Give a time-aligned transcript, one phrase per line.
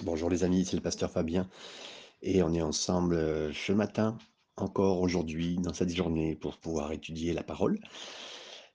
[0.00, 1.48] Bonjour les amis, c'est le pasteur Fabien
[2.22, 4.18] et on est ensemble euh, ce matin,
[4.56, 7.78] encore aujourd'hui, dans cette journée, pour pouvoir étudier la parole.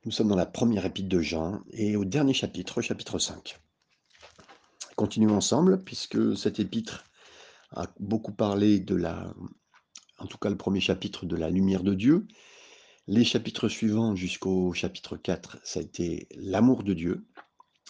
[0.06, 3.60] Nous sommes dans la première épître de Jean et au dernier chapitre, chapitre 5.
[4.96, 7.04] Continuons ensemble puisque cette épître
[7.72, 9.34] a beaucoup parlé de la,
[10.20, 12.26] en tout cas le premier chapitre, de la lumière de Dieu.
[13.08, 17.26] Les chapitres suivants jusqu'au chapitre 4, ça a été l'amour de Dieu.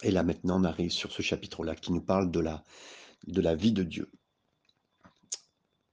[0.02, 2.64] Et là maintenant, on arrive sur ce chapitre-là qui nous parle de la
[3.26, 4.10] de la vie de Dieu.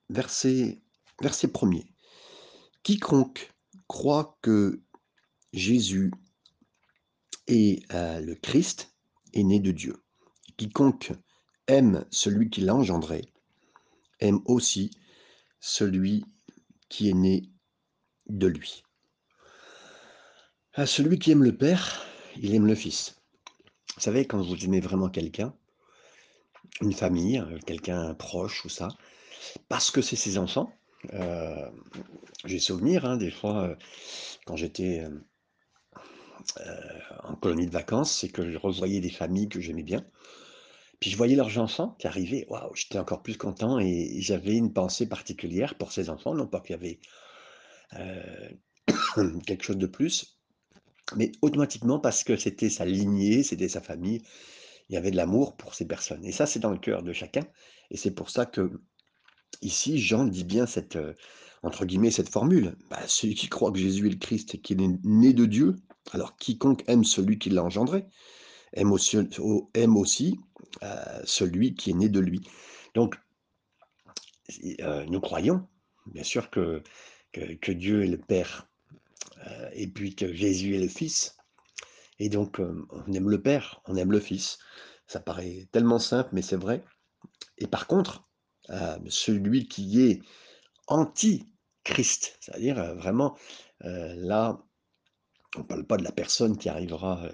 [0.10, 0.82] Verset,
[1.22, 1.86] verset premier.
[2.84, 3.52] Quiconque
[3.88, 4.82] croit que
[5.54, 6.12] Jésus
[7.48, 8.96] est euh, le Christ
[9.34, 10.04] est né de Dieu.
[10.58, 11.12] Quiconque
[11.68, 13.34] aime celui qui l'a engendré
[14.20, 14.92] aime aussi
[15.60, 16.26] celui
[16.90, 17.50] qui est né
[18.28, 18.84] de lui.
[20.74, 22.06] À celui qui aime le Père,
[22.38, 23.16] il aime le Fils.
[23.96, 25.56] Vous savez, quand vous aimez vraiment quelqu'un,
[26.82, 28.90] une famille, euh, quelqu'un proche ou ça,
[29.70, 30.72] parce que c'est ses enfants.
[31.14, 31.70] Euh,
[32.46, 33.76] j'ai souvenir, hein, des fois, euh,
[34.46, 35.06] quand j'étais
[37.24, 40.06] en colonie de vacances, c'est que je revoyais des familles que j'aimais bien.
[41.00, 44.72] Puis je voyais leurs enfants qui arrivaient, waouh, j'étais encore plus content et j'avais une
[44.72, 47.00] pensée particulière pour ces enfants, non pas qu'il y avait
[49.46, 50.38] quelque chose de plus,
[51.16, 54.22] mais automatiquement parce que c'était sa lignée, c'était sa famille,
[54.90, 56.24] il y avait de l'amour pour ces personnes.
[56.26, 57.46] Et ça, c'est dans le cœur de chacun.
[57.92, 58.82] Et c'est pour ça que
[59.62, 61.14] ici, Jean dit bien cette, euh,
[61.64, 62.76] entre guillemets, cette formule.
[62.90, 65.76] Bah, celui qui croit que Jésus est le Christ et qu'il est né de Dieu,
[66.12, 68.06] alors quiconque aime celui qui l'a engendré,
[68.74, 69.18] aime aussi,
[70.84, 72.42] euh, celui qui est né de lui.
[72.94, 73.16] Donc,
[74.82, 75.68] euh, nous croyons,
[76.06, 76.84] bien sûr, que,
[77.32, 78.70] que, Dieu est le Père
[79.74, 81.35] et puis que Jésus est le Fils.
[82.20, 84.58] Et donc, on aime le Père, on aime le Fils.
[85.08, 86.84] Ça paraît tellement simple, mais c'est vrai.
[87.58, 88.28] Et par contre,
[89.10, 90.22] celui qui est
[90.88, 93.38] anti-Christ, c'est-à-dire vraiment
[93.82, 94.64] là,
[95.56, 97.30] on ne parle pas de la personne qui arrivera,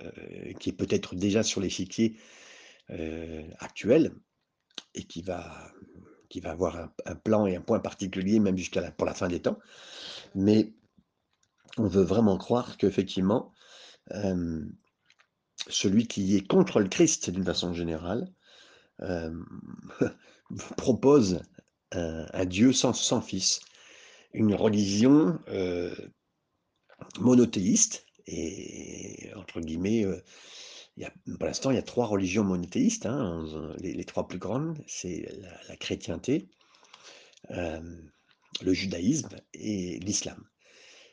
[0.60, 2.18] qui est peut-être déjà sur l'échiquier
[3.60, 4.14] actuel
[4.96, 5.72] et qui va,
[6.30, 9.42] qui va avoir un, plan et un point particulier, même jusqu'à pour la fin des
[9.42, 9.60] temps.
[10.36, 10.74] Mais
[11.78, 13.51] on veut vraiment croire qu'effectivement,
[15.68, 18.32] celui qui est contre le Christ d'une façon générale
[20.78, 21.42] propose
[21.92, 23.62] un, Dieu sans, fils,
[24.34, 25.40] une religion
[27.20, 30.06] monothéiste, et entre guillemets,
[30.98, 33.46] il y a, pour l'instant, il y a trois religions monothéistes, hein,
[33.80, 36.50] les, trois plus grandes, c'est la, la, chrétienté,
[37.50, 40.44] le judaïsme et l'islam.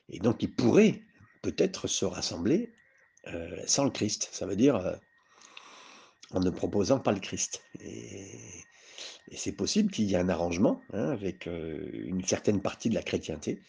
[0.09, 1.03] Et donc, ils pourraient
[1.43, 2.73] peut-être se rassembler
[3.67, 4.29] sans le Christ.
[4.33, 4.99] Ça veut dire
[6.31, 7.63] en ne proposant pas le Christ.
[7.81, 8.39] Et,
[9.35, 13.61] c'est possible qu'il y ait un arrangement hein, avec une certaine partie de la chrétienté,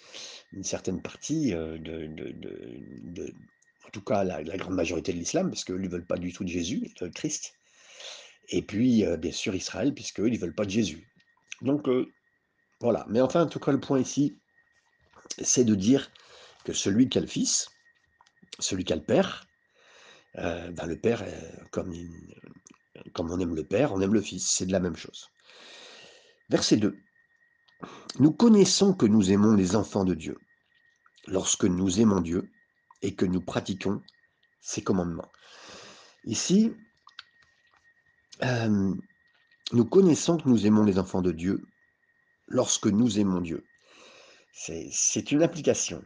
[0.53, 3.33] une certaine partie de,
[3.85, 6.45] en tout cas la, grande majorité de l'islam, parce qu'eux ne veulent pas du tout
[6.45, 7.53] de Jésus, de Christ.
[8.47, 11.05] Et puis, bien sûr, Israël, puisqu'eux, ne veulent pas de Jésus.
[11.61, 11.89] Donc,
[12.79, 13.05] voilà.
[13.09, 14.37] Mais enfin, en tout cas, le point ici,
[15.41, 16.11] c'est de dire
[16.63, 17.69] que celui qui a le Fils,
[18.59, 19.45] celui qui a le Père,
[20.37, 21.23] euh, ben, le Père,
[21.71, 21.93] comme,
[23.13, 25.29] comme on aime le Père, on aime le Fils, c'est de la même chose.
[26.49, 26.97] Verset 2.
[28.19, 30.37] Nous connaissons que nous aimons les enfants de Dieu,
[31.27, 32.51] lorsque nous aimons Dieu
[33.01, 34.01] et que nous pratiquons
[34.61, 35.31] ses commandements.
[36.25, 36.73] Ici,
[38.43, 38.93] euh,
[39.71, 41.61] nous connaissons que nous aimons les enfants de Dieu
[42.47, 43.65] lorsque nous aimons Dieu.
[44.51, 46.03] C'est une application.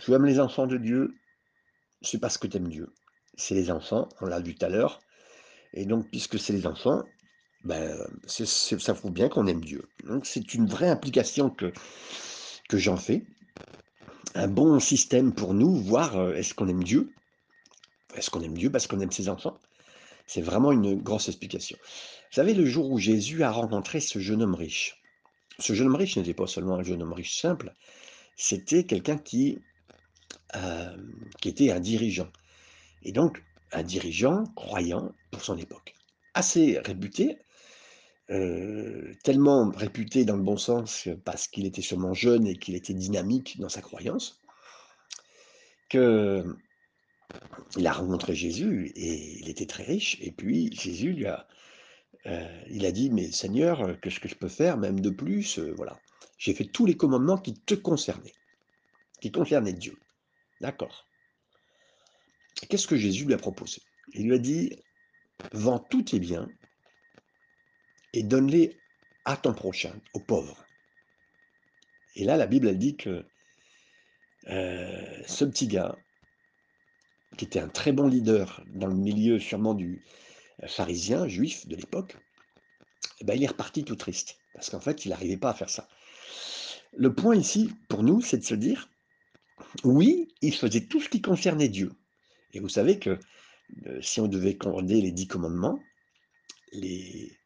[0.00, 1.14] Tu aimes les enfants de Dieu,
[2.00, 2.88] c'est parce que tu aimes Dieu.
[3.38, 5.00] C'est les enfants, on l'a vu tout à l'heure.
[5.72, 7.04] Et donc, puisque c'est les enfants,
[7.64, 9.88] ben, ça prouve bien qu'on aime Dieu.
[10.04, 11.72] Donc, c'est une vraie implication que,
[12.72, 13.24] j'en fais.
[14.34, 17.14] Un bon système pour nous, voir euh, est-ce qu'on aime Dieu?
[18.14, 19.58] Est-ce qu'on aime Dieu parce qu'on aime ses enfants?
[20.26, 21.78] C'est vraiment une grosse explication.
[21.80, 25.00] Vous savez, le jour où Jésus a rencontré ce jeune homme riche,
[25.58, 27.72] ce jeune homme riche n'était pas seulement un jeune homme riche simple,
[28.36, 29.58] c'était quelqu'un qui
[30.56, 30.96] euh,
[31.40, 32.28] qui était un dirigeant.
[33.02, 33.42] Et donc,
[33.72, 35.94] un dirigeant croyant pour son époque.
[36.34, 37.38] Assez réputé,
[38.30, 42.94] euh, tellement réputé dans le bon sens parce qu'il était sûrement jeune et qu'il était
[42.94, 44.40] dynamique dans sa croyance,
[45.88, 46.44] que
[47.76, 50.18] il a rencontré Jésus et il était très riche.
[50.20, 51.46] Et puis Jésus lui a,
[52.26, 55.98] euh, il a dit, mais Seigneur, qu'est-ce que je peux faire, même de plus Voilà,
[56.38, 58.34] j'ai fait tous les commandements qui te concernaient,
[59.20, 59.98] qui concernaient Dieu.
[60.60, 61.07] D'accord.
[62.66, 63.82] Qu'est-ce que Jésus lui a proposé?
[64.14, 64.76] Il lui a dit,
[65.52, 66.48] vends tous tes biens
[68.12, 68.76] et donne-les
[69.24, 70.64] à ton prochain, aux pauvres.
[72.16, 73.24] Et là, la Bible, elle dit que
[74.48, 75.96] euh, ce petit gars,
[77.36, 80.02] qui était un très bon leader dans le milieu sûrement du
[80.62, 82.16] euh, pharisien, juif de l'époque,
[83.20, 85.70] eh ben, il est reparti tout triste, parce qu'en fait, il n'arrivait pas à faire
[85.70, 85.88] ça.
[86.96, 88.88] Le point ici, pour nous, c'est de se dire,
[89.84, 91.92] oui, il faisait tout ce qui concernait Dieu.
[92.52, 93.18] Et vous savez que
[93.86, 95.80] euh, si on devait commander les dix commandements,
[96.72, 97.36] les,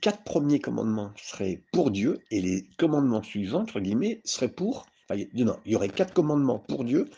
[0.00, 4.86] quatre premiers commandements seraient pour Dieu et les commandements suivants, entre guillemets, seraient pour...
[5.34, 7.08] Non, il y aurait quatre commandements pour Dieu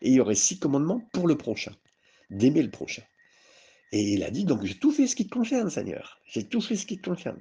[0.00, 1.72] et il y aurait six commandements pour le prochain,
[2.30, 3.02] d'aimer le prochain.
[3.92, 6.20] Et il a dit, donc j'ai tout fait ce qui te concerne, Seigneur.
[6.26, 7.40] J'ai tout fait ce qui te concerne.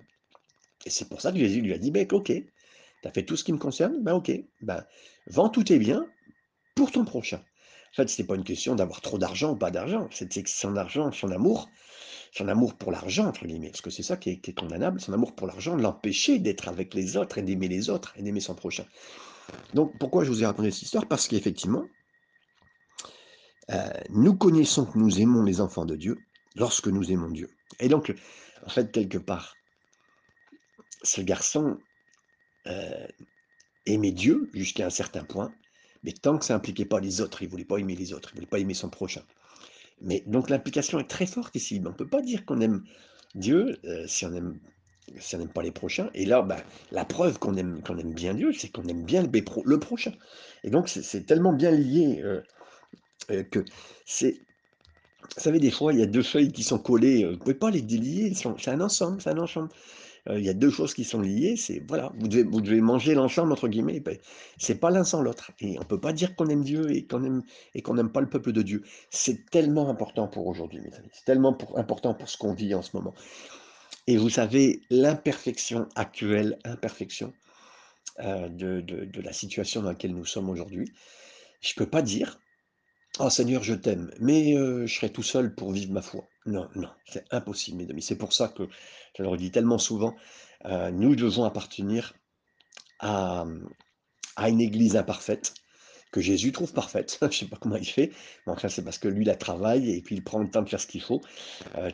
[0.85, 3.35] Et c'est pour ça que Jésus lui a dit, ben ok, tu as fait tout
[3.35, 4.31] ce qui me concerne, ben ok,
[4.61, 4.85] ben
[5.27, 6.05] vends tous tes biens
[6.75, 7.41] pour ton prochain.
[7.93, 10.75] En fait, ce n'est pas une question d'avoir trop d'argent ou pas d'argent, c'est son
[10.77, 11.69] argent, son amour,
[12.31, 15.35] son amour pour l'argent, entre guillemets, parce que c'est ça qui est, condamnable, son amour
[15.35, 18.85] pour l'argent, l'empêcher d'être avec les autres et d'aimer les autres et d'aimer son prochain.
[19.75, 21.07] Donc, pourquoi je vous ai raconté cette histoire?
[21.07, 21.85] Parce qu'effectivement,
[23.69, 26.17] euh, nous connaissons que nous aimons les enfants de Dieu
[26.55, 27.51] lorsque nous aimons Dieu.
[27.79, 28.11] Et donc,
[28.65, 29.55] en fait, quelque part,
[31.03, 31.77] ce garçon
[32.65, 33.07] euh,
[33.85, 35.53] aimait Dieu jusqu'à un certain point,
[36.03, 38.35] mais tant que ça n'impliquait pas les autres, il voulait pas aimer les autres, il
[38.35, 39.23] voulait pas aimer son prochain.
[40.01, 41.81] Mais donc l'implication est très forte ici.
[41.83, 42.83] On ne peut pas dire qu'on aime
[43.35, 44.59] Dieu euh, si on n'aime
[45.19, 46.09] si pas les prochains.
[46.13, 46.57] Et là, bah,
[46.91, 49.29] la preuve qu'on aime, qu'on aime bien Dieu, c'est qu'on aime bien le,
[49.65, 50.13] le, prochain.
[50.63, 52.41] Et donc c'est tellement bien lié euh,
[53.31, 53.63] euh, que
[54.05, 54.39] c'est...
[55.35, 57.23] Vous savez, des fois, il y a deux feuilles qui sont collées.
[57.23, 58.33] Vous ne pouvez pas les délier.
[58.35, 59.69] C'est un ensemble, c'est un ensemble.
[60.29, 63.51] Euh, il y a deux choses qui sont liées, c'est voilà, vous devez, manger l'ensemble
[63.51, 64.17] entre guillemets, ben,
[64.57, 65.51] c'est pas l'un sans l'autre.
[65.59, 67.43] Et on peut pas dire qu'on aime Dieu et qu'on aime
[67.75, 68.83] et qu'on n'aime pas le peuple de Dieu.
[69.09, 71.09] C'est tellement important pour aujourd'hui, mes amis.
[71.11, 73.13] C'est tellement important pour ce qu'on vit en ce moment.
[74.07, 77.33] Et vous savez, l'imperfection actuelle, imperfection
[78.19, 80.91] euh, de, de, la situation dans laquelle nous sommes aujourd'hui,
[81.61, 82.39] je peux pas dire,
[83.19, 86.27] oh Seigneur, je t'aime, mais je serai tout seul pour vivre ma foi.
[86.45, 88.01] Non, non, c'est impossible, mes amis.
[88.01, 88.63] C'est pour ça que
[89.17, 90.15] je le redis tellement souvent,
[90.65, 92.13] nous devons appartenir
[92.99, 93.45] à,
[94.35, 95.53] à, une église imparfaite,
[96.11, 97.17] que Jésus trouve parfaite.
[97.21, 98.11] je ne sais pas comment il fait,
[98.45, 100.61] mais enfin, c'est parce que lui, il a travaille et puis il prend le temps
[100.61, 101.21] de faire ce qu'il faut.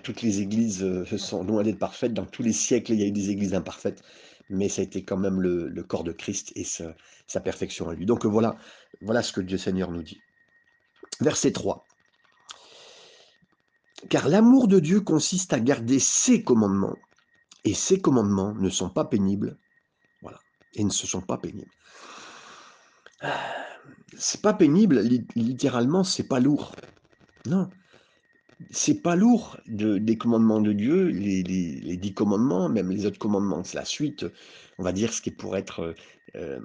[0.04, 0.86] Toutes les églises
[1.18, 2.14] sont loin d'être parfaites.
[2.14, 4.04] Dans tous les siècles, il y a eu des églises imparfaites,
[4.50, 8.06] mais ça a été quand même le, corps de Christ et sa perfection à lui.
[8.06, 8.58] Donc voilà,
[9.02, 10.20] voilà ce que Dieu Seigneur nous dit.
[11.22, 11.86] Verset 3.
[14.10, 16.98] Car l'amour de Dieu consiste à garder ses commandements,
[17.66, 19.58] et ses commandements ne sont pas pénibles.
[20.22, 20.40] Voilà,
[20.74, 21.72] et ne se sont pas pénibles.
[24.18, 25.02] C'est pas pénible,
[25.36, 26.74] littéralement, c'est pas lourd.
[27.46, 27.70] Non,
[28.72, 31.44] c'est pas lourd de, des commandements de Dieu, les,
[31.98, 34.26] dix commandements, même les autres commandements, c'est la suite,
[34.78, 35.96] on va dire, ce qui pourrait être,
[36.36, 36.60] euh,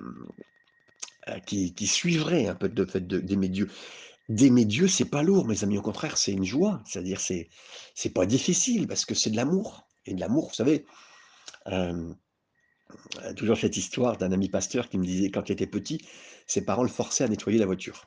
[1.29, 3.71] euh, qui, suivrait un peu de fait d'aimer Dieu.
[4.29, 6.83] D'aimer Dieu, c'est pas lourd, mes amis, au contraire, c'est une joie.
[6.87, 7.49] C'est-à-dire, c'est,
[7.95, 9.87] c'est pas difficile parce que c'est de l'amour.
[10.07, 10.87] Et de l'amour, vous savez,
[11.69, 12.13] euh,
[13.37, 16.01] toujours cette histoire d'un ami pasteur qui me disait quand il était petit,
[16.47, 18.07] ses parents le forçaient à nettoyer la voiture.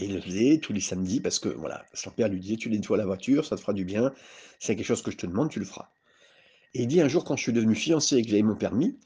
[0.00, 2.68] Et il le faisait tous les samedis parce que voilà, son père lui disait Tu
[2.68, 4.12] nettoies la voiture, ça te fera du bien,
[4.60, 5.88] c'est quelque chose que je te demande, tu le feras.
[6.74, 8.98] Et il dit un jour, quand je suis devenu fiancé et que j'avais mon permis,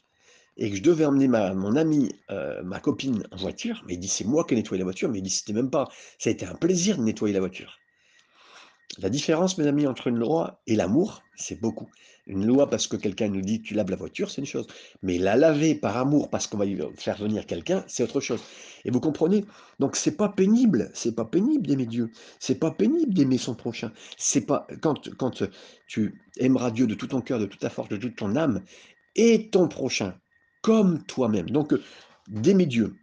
[0.56, 3.98] et que je devais emmener ma, mon ami, euh, ma copine en voiture, mais il
[3.98, 6.30] dit c'est moi qui ai nettoyé la voiture, mais il dit c'était même pas, ça
[6.30, 7.78] a été un plaisir de nettoyer la voiture.
[8.98, 11.88] La différence, mes amis, entre une loi et l'amour, c'est beaucoup.
[12.26, 14.66] Une loi parce que quelqu'un nous dit tu laves la voiture, c'est une chose.
[15.02, 16.66] Mais la laver par amour parce qu'on va
[16.96, 18.40] faire venir quelqu'un, c'est autre chose.
[18.84, 19.44] Et vous comprenez?
[19.80, 22.12] Donc c'est pas pénible, c'est pas pénible d'aimer Dieu.
[22.38, 23.92] C'est pas pénible d'aimer son prochain.
[24.18, 25.42] C'est pas quand quand
[25.86, 28.62] tu aimeras Dieu de tout ton cœur, de toute ta force, de toute ton âme
[29.16, 30.14] et ton prochain
[30.62, 31.50] comme toi-même.
[31.50, 31.74] Donc,
[32.28, 32.96] d'aimer Dieu,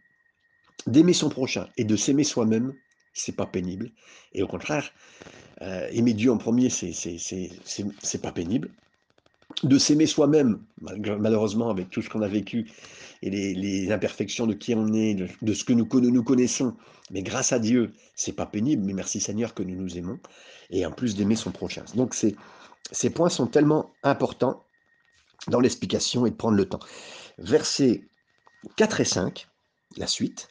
[0.87, 2.73] d'aimer son prochain et de s'aimer soi-même,
[3.13, 3.91] c'est pas pénible.
[4.33, 4.91] Et au contraire,
[5.61, 8.71] euh, aimer Dieu en premier, c'est c'est pas pénible.
[9.63, 12.69] De s'aimer soi-même, malheureusement, avec tout ce qu'on a vécu
[13.21, 16.75] et les, imperfections de qui on est, de, ce que nous, nous connaissons,
[17.11, 20.19] mais grâce à Dieu, c'est pas pénible, mais merci Seigneur que nous nous aimons,
[20.69, 21.83] et en plus d'aimer son prochain.
[21.95, 24.63] Donc ces points sont tellement importants
[25.47, 26.79] dans l'explication et de prendre le temps
[27.39, 28.07] versets
[28.75, 29.47] 4 et 5,
[29.97, 30.49] la suite.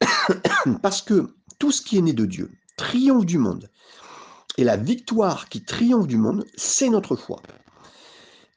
[0.82, 3.70] Parce que tout ce qui est né de Dieu triomphe du monde.
[4.58, 7.40] Et la victoire qui triomphe du monde, c'est notre foi.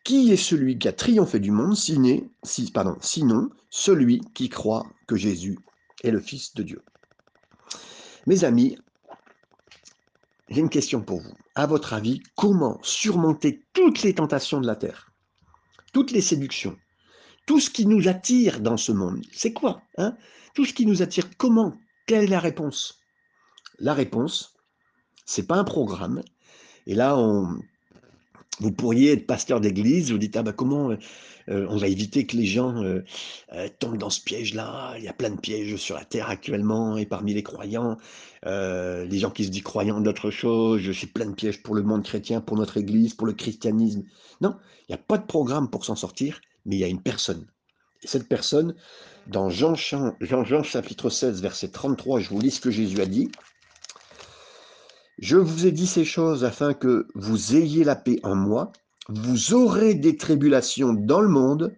[0.03, 5.57] Qui est celui qui a triomphé du monde, sinon, celui qui croit que Jésus
[6.03, 6.81] est le Fils de Dieu
[8.27, 8.77] Mes amis,
[10.49, 11.33] j'ai une question pour vous.
[11.55, 15.11] À votre avis, comment surmonter toutes les tentations de la terre,
[15.95, 16.77] toutes les séductions,
[17.45, 20.17] tout ce qui nous attire dans ce monde C'est quoi hein?
[20.53, 21.77] Tout ce qui nous attire, comment?
[22.05, 22.99] Quelle est la réponse?
[23.79, 24.57] La réponse,
[25.25, 26.21] c'est pas un programme.
[26.85, 27.61] Et là, on,
[28.59, 30.97] vous pourriez être pasteur d'église, vous dites, ah ben comment euh,
[31.49, 33.01] euh, on va éviter que les gens euh,
[33.79, 34.95] tombent dans ce piège-là?
[34.97, 37.97] Il y a plein de pièges sur la terre actuellement et parmi les croyants,
[38.45, 42.03] les gens qui se disent croyants d'autre chose, c'est plein de pièges pour le monde
[42.03, 44.03] chrétien, pour notre église, pour le christianisme.
[44.41, 44.55] Non,
[44.87, 47.47] il n'y a pas de programme pour s'en sortir, mais il y a une personne.
[48.03, 48.75] Et cette personne,
[49.27, 53.07] dans Jean, Jean, Jean chapitre 16, verset 33, je vous lis ce que Jésus a
[53.07, 53.31] dit.
[55.17, 58.71] Je vous ai dit ces choses afin que vous ayez la paix en moi.
[59.07, 61.77] Vous aurez des tribulations dans le monde,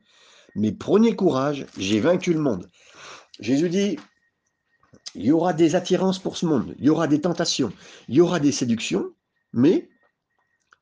[0.55, 2.67] mais prenez courage, j'ai vaincu le monde.
[3.39, 3.97] Jésus dit,
[5.13, 7.71] il y aura des attirances pour ce monde, il y aura des tentations,
[8.07, 9.13] il y aura des séductions,
[9.53, 9.89] mais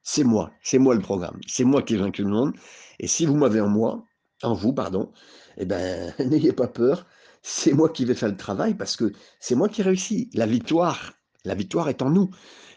[0.01, 2.53] c'est moi, c'est moi le programme, c'est moi qui ai vaincu le monde.
[2.99, 4.05] Et si vous m'avez en moi,
[4.43, 5.11] en vous, pardon,
[5.57, 7.05] eh ben, n'ayez pas peur,
[7.41, 10.29] c'est moi qui vais faire le travail parce que c'est moi qui réussis.
[10.33, 11.13] La victoire
[11.45, 12.29] la victoire est en nous.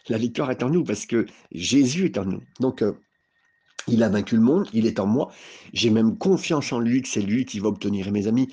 [0.09, 2.43] La victoire est en nous parce que Jésus est en nous.
[2.61, 2.93] Donc, euh,
[3.89, 5.33] il a vaincu le monde, il est en moi.
[5.73, 8.09] J'ai même confiance en lui que c'est lui qui va obtenir.
[8.09, 8.49] Et mes amis,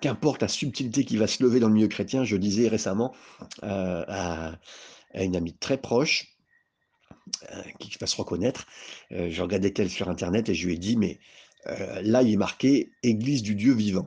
[0.00, 3.14] qu'importe la subtilité qui va se lever dans le milieu chrétien, je disais récemment
[3.62, 4.58] euh, à,
[5.14, 6.36] une amie très proche,
[7.52, 8.66] euh, qui va se reconnaître,
[9.10, 11.20] je regardais qu'elle sur Internet et je lui ai dit, mais
[12.02, 14.06] là, il est marqué Église du Dieu vivant.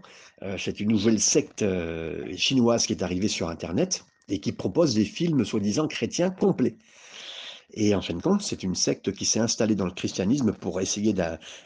[0.57, 1.65] c'est une nouvelle secte
[2.35, 6.77] chinoise qui est arrivée sur Internet et qui propose des films soi-disant chrétiens complets.
[7.73, 10.79] Et en fin de compte, c'est une secte qui s'est installée dans le christianisme pour
[10.79, 11.13] essayer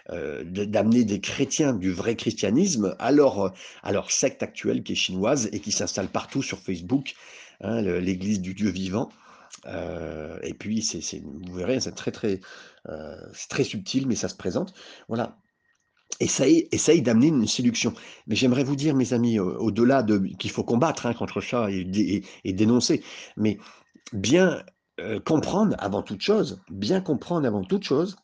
[0.10, 3.54] euh, d'amener des chrétiens du vrai christianisme à leur,
[3.84, 7.14] à leur secte actuelle qui est chinoise et qui s'installe partout sur Facebook,
[7.62, 9.10] hein, l'Église du Dieu vivant.
[9.68, 10.84] Euh, et puis,
[11.24, 12.40] vous verrez, c'est très,
[12.90, 13.16] euh,
[13.50, 14.74] très subtil, mais ça se présente.
[15.08, 15.38] Voilà
[16.20, 17.94] essaye, d'amener une séduction.
[18.28, 22.24] Mais j'aimerais vous dire, mes amis, au-delà de qu'il faut combattre hein, contre ça et,
[22.46, 23.04] dénoncer,
[23.38, 23.58] mais
[24.14, 24.64] bien
[25.00, 28.16] euh, comprendre avant toute chose, bien comprendre avant toute chose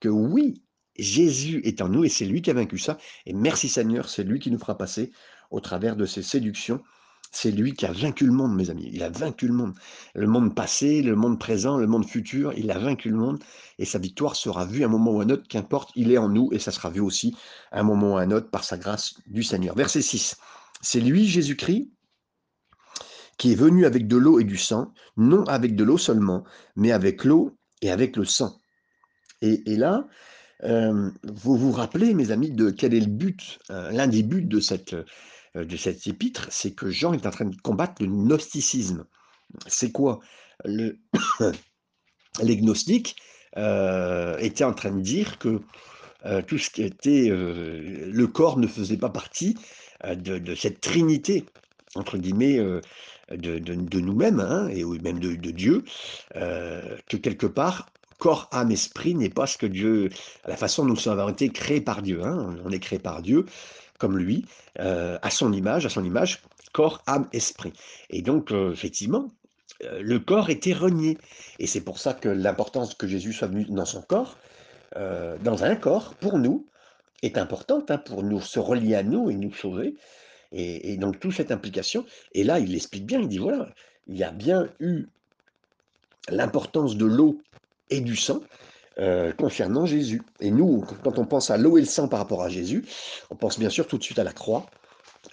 [0.00, 0.62] que oui,
[0.96, 2.98] Jésus est en nous et c'est lui qui a vaincu ça.
[3.26, 5.12] Et merci Seigneur, c'est lui qui nous fera passer
[5.50, 6.82] au travers de ces séductions
[7.30, 8.90] c'est lui qui a vaincu le monde, mes amis.
[8.92, 9.74] Il a vaincu le monde.
[10.14, 13.38] Le monde passé, le monde présent, le monde futur, il a vaincu le monde.
[13.78, 16.18] Et sa victoire sera vue à un moment ou à un autre, qu'importe, il est
[16.18, 16.50] en nous.
[16.52, 17.36] Et ça sera vu aussi
[17.70, 19.76] à un moment ou à un autre par sa grâce du Seigneur.
[19.76, 20.36] Verset 6.
[20.82, 21.88] C'est lui, Jésus-Christ,
[23.38, 26.44] qui est venu avec de l'eau et du sang, non avec de l'eau seulement,
[26.74, 28.58] mais avec l'eau et avec le sang.
[29.40, 30.06] Et, là,
[30.64, 34.44] euh, vous vous rappelez, mes amis, de quel est le but, euh, l'un des buts
[34.44, 34.94] de cette
[35.54, 39.04] de cette épître, c'est que Jean est en train de combattre le gnosticisme.
[39.66, 40.20] C'est quoi?
[40.64, 40.98] Le...
[42.42, 43.16] Les gnostiques
[43.56, 45.60] euh, étaient en train de dire que
[46.24, 49.56] euh, tout ce qui était le corps ne faisait pas partie
[50.04, 51.44] de, cette trinité
[51.96, 52.58] entre guillemets
[53.32, 55.82] de, nous-mêmes hein, et même de, Dieu,
[56.32, 57.90] que quelque part
[58.20, 60.10] corps, âme, esprit n'est pas ce que Dieu,
[60.46, 62.22] la façon dont nous avons été créés par Dieu.
[62.22, 62.56] Hein.
[62.64, 63.46] on est créé par Dieu,
[64.00, 64.46] comme lui,
[64.80, 66.42] euh, à son image, à son image,
[66.72, 67.72] corps, âme, esprit.
[68.08, 69.28] Et donc, euh, effectivement,
[69.84, 71.18] euh, le corps était renié.
[71.60, 74.36] Et c'est pour ça que l'importance que Jésus soit venu dans son corps,
[75.44, 76.66] dans un corps, pour nous,
[77.22, 79.94] est importante, hein, pour nous se relier à nous et nous sauver.
[80.50, 83.68] Et, et donc, toute cette implication, et là, il l'explique bien, il dit, voilà,
[84.08, 85.06] il y a bien eu
[86.28, 87.40] l'importance de l'eau
[87.88, 88.40] et du sang,
[89.00, 90.20] euh, concernant Jésus.
[90.40, 92.84] Et nous, quand on pense à l'eau et le sang par rapport à Jésus,
[93.30, 94.66] on pense bien sûr tout de suite à la croix,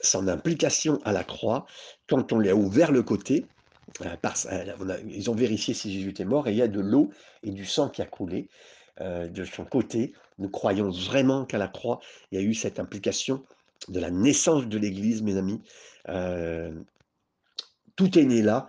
[0.02, 1.66] son implication à la croix,
[2.08, 3.46] quand on lui a ouvert le côté,
[4.06, 7.10] euh, euh, ils ont vérifié si Jésus était mort, et il y a de l'eau
[7.44, 8.50] et du sang qui a coulé
[9.00, 10.14] de son côté.
[10.40, 12.00] Nous croyons vraiment qu'à la croix,
[12.32, 13.44] il y a eu cette implication
[13.90, 15.62] de la naissance de l'Église, mes amis.
[17.96, 18.68] tout est né là,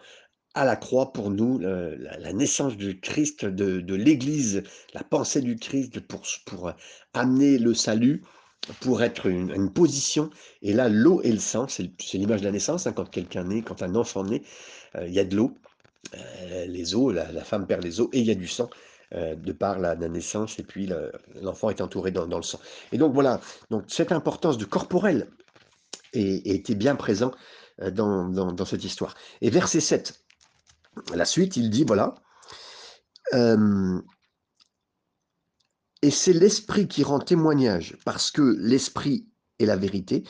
[0.59, 6.01] à la croix pour nous, la, naissance du Christ, de, l'Église, la pensée du Christ
[6.01, 6.73] pour, pour
[7.15, 8.23] amener le salut,
[8.81, 10.31] pour être une, position.
[10.63, 12.87] Et là, l'eau et le sang, c'est l'image de la naissance.
[12.87, 14.43] Hein, quand quelqu'un naît, quand un enfant naît,
[14.97, 15.57] euh, il y a de l'eau,
[16.15, 18.69] euh, les eaux, la, femme perd les eaux, et il y a du sang.
[19.15, 20.91] Euh, de par la, naissance, et puis
[21.41, 22.61] l'enfant est entouré dans, le sang.
[22.93, 25.29] Et donc voilà, donc cette importance de corporel
[26.13, 27.33] était bien présent
[27.93, 29.15] dans, dans, cette histoire.
[29.41, 30.21] Et verset 7,
[31.15, 32.15] la suite, il dit, voilà,
[33.35, 34.01] euh,
[36.03, 39.29] et c'est l'esprit qui rend témoignage, parce que l'esprit
[39.59, 40.25] est la vérité.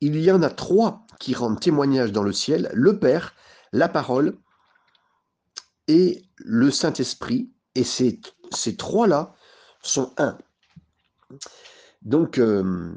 [0.00, 3.34] Il y en a trois qui rendent témoignage dans le ciel, le Père,
[3.72, 4.36] la parole
[5.88, 7.50] et le Saint-Esprit.
[7.74, 8.20] Et ces,
[8.76, 9.34] trois-là
[9.82, 10.36] sont un.
[12.02, 12.94] Donc, euh,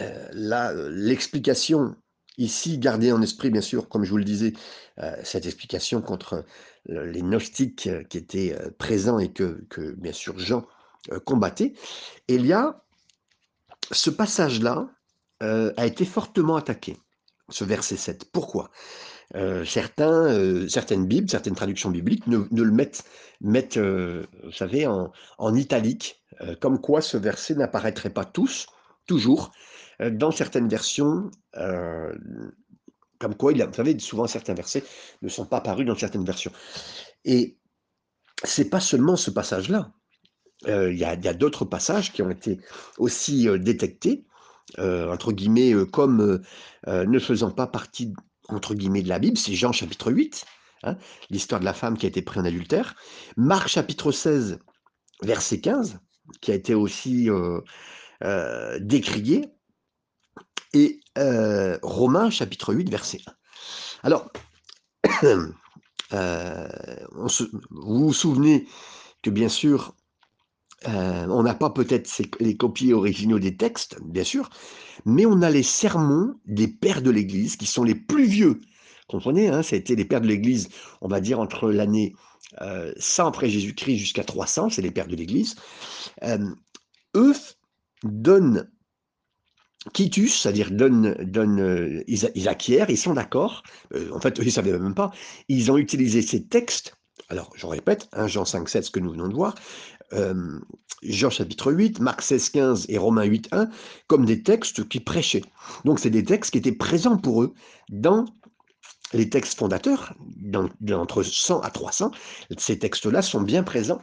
[0.00, 1.96] euh, là, l'explication
[2.38, 4.52] ici, gardée en esprit, bien sûr, comme je vous le disais,
[4.98, 6.44] euh, cette explication contre
[6.88, 9.66] les gnostiques qui étaient présents et que,
[9.96, 10.64] bien sûr, Jean
[11.24, 11.74] combattait,
[12.28, 12.80] il y a
[13.90, 14.88] ce passage-là
[15.40, 16.96] a été fortement attaqué,
[17.48, 18.30] ce verset 7.
[18.30, 18.70] Pourquoi?
[19.64, 23.02] Certains, certaines Bibles, certaines traductions bibliques ne, le mettent,
[23.40, 26.22] mettent vous savez, en italique,
[26.60, 28.68] comme quoi ce verset n'apparaîtrait pas tous,
[29.08, 29.50] toujours,
[30.00, 31.30] dans certaines versions,
[33.18, 34.84] comme quoi, il a, vous savez, souvent certains versets
[35.22, 36.52] ne sont pas apparus dans certaines versions.
[37.24, 37.56] Et
[38.44, 39.92] c'est pas seulement ce passage-là.
[40.66, 42.60] Il y a, d'autres passages qui ont été
[42.98, 44.26] aussi détectés,
[44.78, 46.42] entre guillemets, comme
[46.86, 48.12] ne faisant pas partie
[48.48, 50.44] entre guillemets de la Bible, c'est Jean chapitre 8,
[50.84, 50.96] hein,
[51.30, 52.94] l'histoire de la femme qui a été prise en adultère.
[53.36, 54.58] Marc chapitre 16,
[55.22, 55.98] verset 15,
[56.40, 57.60] qui a été aussi euh,
[58.22, 59.46] euh, décrié.
[60.72, 63.32] Et euh, Romains chapitre 8, verset 1.
[64.02, 64.30] Alors,
[66.12, 67.26] on
[67.70, 68.68] vous vous souvenez
[69.22, 69.94] que bien sûr,
[70.84, 74.50] on n'a pas peut-être les copies originaux des textes, bien sûr,
[75.04, 78.60] mais on a les sermons des pères de l'Église qui sont les plus vieux.
[79.08, 80.68] Comprenez, hein, ça a été les pères de l'Église,
[81.00, 82.14] on va dire entre l'année
[82.98, 85.56] 100 après Jésus-Christ jusqu'à 300, c'est les pères de l'Église.
[87.16, 87.34] eux
[88.04, 88.70] donnent
[89.92, 93.62] quitus, c'est-à-dire donnent ils, acquièrent, ils sont d'accord.
[94.12, 95.10] en fait, ils ne savaient même pas.
[95.48, 96.94] Ils ont utilisé ces textes
[97.28, 99.56] alors, je répète, 1 Jean 5, 7, ce que nous venons de voir,
[101.02, 103.68] Jean chapitre 8, Marc 16, 15 et Romains 8, 1,
[104.06, 105.42] comme des textes qui prêchaient.
[105.84, 107.54] Donc c'est des textes qui étaient présents pour eux
[107.90, 108.24] dans
[109.12, 110.14] les textes fondateurs,
[110.92, 112.10] entre 100 à 300.
[112.58, 114.00] Ces textes-là sont bien présents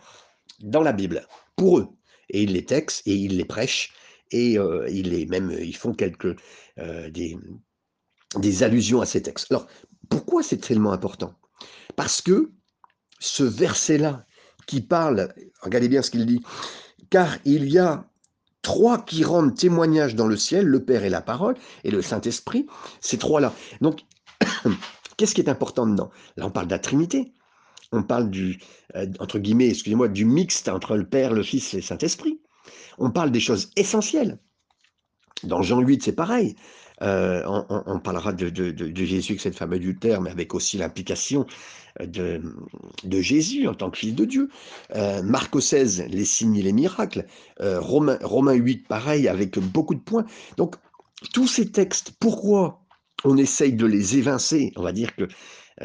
[0.60, 1.25] dans la Bible,
[1.56, 1.88] pour eux.
[2.30, 3.94] Et ils les prêchent
[4.34, 4.58] et
[4.90, 6.36] ils, font quelques,
[6.77, 7.38] des,
[8.38, 9.51] des allusions à ces textes.
[9.51, 9.68] Alors,
[10.10, 11.34] pourquoi c'est tellement important?
[11.96, 12.51] Parce que
[13.20, 14.25] ce verset-là,
[14.66, 16.42] qui parle, regardez bien ce qu'il dit,
[17.10, 18.05] car il y a
[18.62, 22.66] trois qui rendent témoignage dans le ciel, le Père et la parole, et le Saint-Esprit,
[23.01, 23.53] ces trois-là.
[23.81, 24.01] Donc,
[25.18, 26.10] qu'est-ce qui est important dedans?
[26.38, 27.34] Là, on parle de la Trinité.
[27.92, 28.60] On parle du,
[28.96, 32.42] euh, entre guillemets, excusez-moi, du mixte entre le Père, le Fils et le Saint-Esprit.
[32.98, 34.40] On parle des choses essentielles.
[35.44, 36.56] Dans Jean 8, c'est pareil.
[37.02, 41.46] Euh, on, parlera de, Jésus avec cette femme adultère, mais avec aussi l'implication
[42.00, 42.42] de,
[43.10, 44.50] Jésus en tant que fils de Dieu.
[44.96, 47.26] Euh, Marc 16, les signes et les miracles.
[47.62, 50.26] Euh, Romains, Romain 8, pareil, avec beaucoup de points.
[50.58, 50.76] Donc,
[51.34, 52.82] tous ces textes, pourquoi
[53.26, 54.72] on essaye de les évincer?
[54.76, 55.28] On va dire que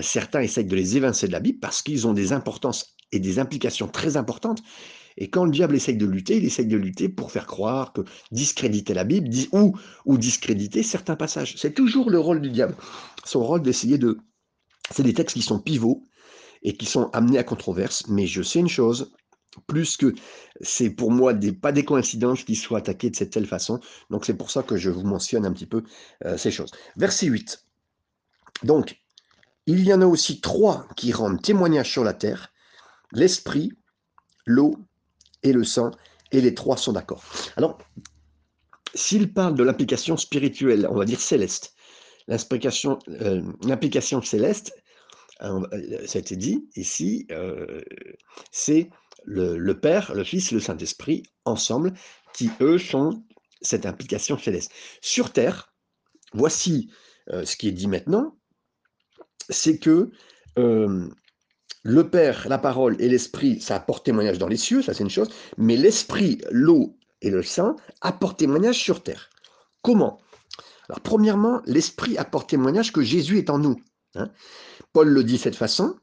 [0.00, 3.38] certains essayent de les évincer de la Bible parce qu'ils ont des importances et des
[3.38, 4.62] implications très importantes
[5.20, 8.02] et quand le diable essaye de lutter, il essaye de lutter pour faire croire que
[8.30, 9.76] discréditer la Bible ou,
[10.06, 11.56] ou discréditer certains passages.
[11.58, 12.76] C'est toujours le rôle du diable.
[13.24, 14.18] Son rôle d'essayer de...
[14.92, 16.06] C'est des textes qui sont pivots
[16.62, 18.06] et qui sont amenés à controverse.
[18.06, 19.12] Mais je sais une chose,
[19.66, 20.14] plus que
[20.60, 23.80] c'est pour moi des, pas des coïncidences qu'ils soient attaqués de cette telle façon.
[24.10, 25.82] Donc c'est pour ça que je vous mentionne un petit peu
[26.26, 26.70] euh, ces choses.
[26.96, 27.66] Verset 8.
[28.62, 29.00] Donc,
[29.66, 32.52] il y en a aussi trois qui rendent témoignage sur la terre,
[33.12, 33.72] l'esprit,
[34.46, 34.78] l'eau
[35.42, 35.90] et le sang,
[36.32, 37.24] et les trois sont d'accord.
[37.56, 37.78] Alors,
[38.94, 41.74] s'il parle de l'implication spirituelle, on va dire céleste,
[42.26, 44.72] l'implication euh, céleste,
[45.42, 45.60] euh,
[46.06, 47.80] ça a été dit ici, euh,
[48.50, 48.90] c'est
[49.24, 51.94] le, Père, le Fils, le Saint-Esprit, ensemble,
[52.34, 53.22] qui, eux, sont
[53.60, 54.72] cette implication céleste.
[55.00, 55.72] Sur Terre,
[56.32, 56.90] voici
[57.30, 58.38] ce qui est dit maintenant,
[59.50, 60.10] c'est que
[61.88, 65.08] le Père, la parole et l'Esprit, ça apporte témoignage dans les cieux, ça c'est une
[65.08, 69.30] chose, mais l'Esprit, l'eau et le Saint apportent témoignage sur terre.
[69.80, 70.20] Comment?
[70.90, 73.76] Alors premièrement, l'Esprit apporte témoignage que Jésus est en nous.
[74.16, 74.28] Hein.
[74.92, 75.96] Paul le dit de cette façon,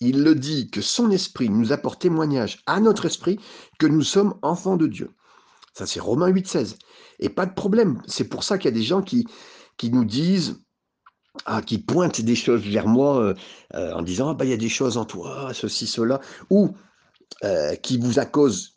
[0.00, 3.38] il le dit que son Esprit nous apporte témoignage à notre Esprit
[3.78, 5.10] que nous sommes enfants de Dieu.
[5.72, 6.78] Ça c'est Romains 8, 16.
[7.20, 9.28] Et pas de problème, c'est pour ça qu'il y a des gens qui,
[9.76, 10.60] qui nous disent,
[11.46, 13.34] ah, qui pointent des choses vers moi euh,
[13.74, 16.70] euh, en disant ah, bah, il y a des choses en toi, ceci, cela, ou
[17.44, 18.72] euh, qui, vous accuse,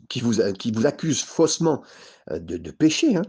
[1.22, 1.82] faussement
[2.30, 3.16] de, de péché.
[3.16, 3.22] Hein.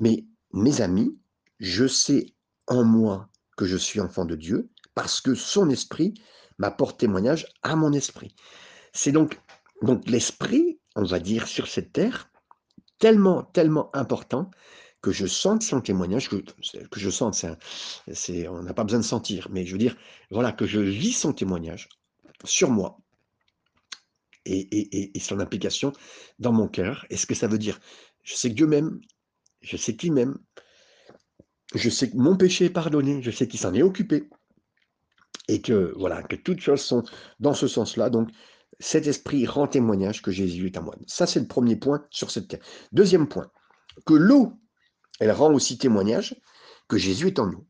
[0.00, 1.16] Mais mes amis,
[1.60, 2.34] je sais
[2.66, 6.14] en moi que je suis enfant de Dieu parce que son esprit
[6.58, 8.34] m'apporte témoignage à mon esprit.
[8.92, 9.40] C'est donc,
[9.82, 12.30] donc l'esprit, on va dire, sur cette terre,
[12.98, 14.50] tellement, tellement important
[15.04, 17.44] que je sente son témoignage, que, que je sente,
[18.48, 19.98] on n'a pas besoin de sentir, mais je veux dire,
[20.30, 21.90] voilà, que je vis son témoignage,
[22.42, 22.98] sur moi
[24.46, 25.92] et, son implication
[26.38, 27.04] dans mon cœur.
[27.10, 27.78] Et ce que ça veut dire
[28.22, 28.98] Je sais que Dieu m'aime,
[29.60, 30.38] je sais qu'il m'aime,
[31.74, 34.30] je sais que mon péché est pardonné, je sais qu'il s'en est occupé,
[35.48, 37.04] et que voilà, que toutes choses sont
[37.40, 38.08] dans ce sens-là.
[38.08, 38.30] Donc,
[38.80, 40.96] cet esprit rend témoignage que Jésus est à moi.
[41.06, 42.64] Ça, c'est le premier point sur cette terre.
[42.90, 43.50] Deuxième point,
[44.06, 44.54] que l'eau,
[45.20, 46.36] elle rend aussi témoignage
[46.88, 47.64] que Jésus est en nous.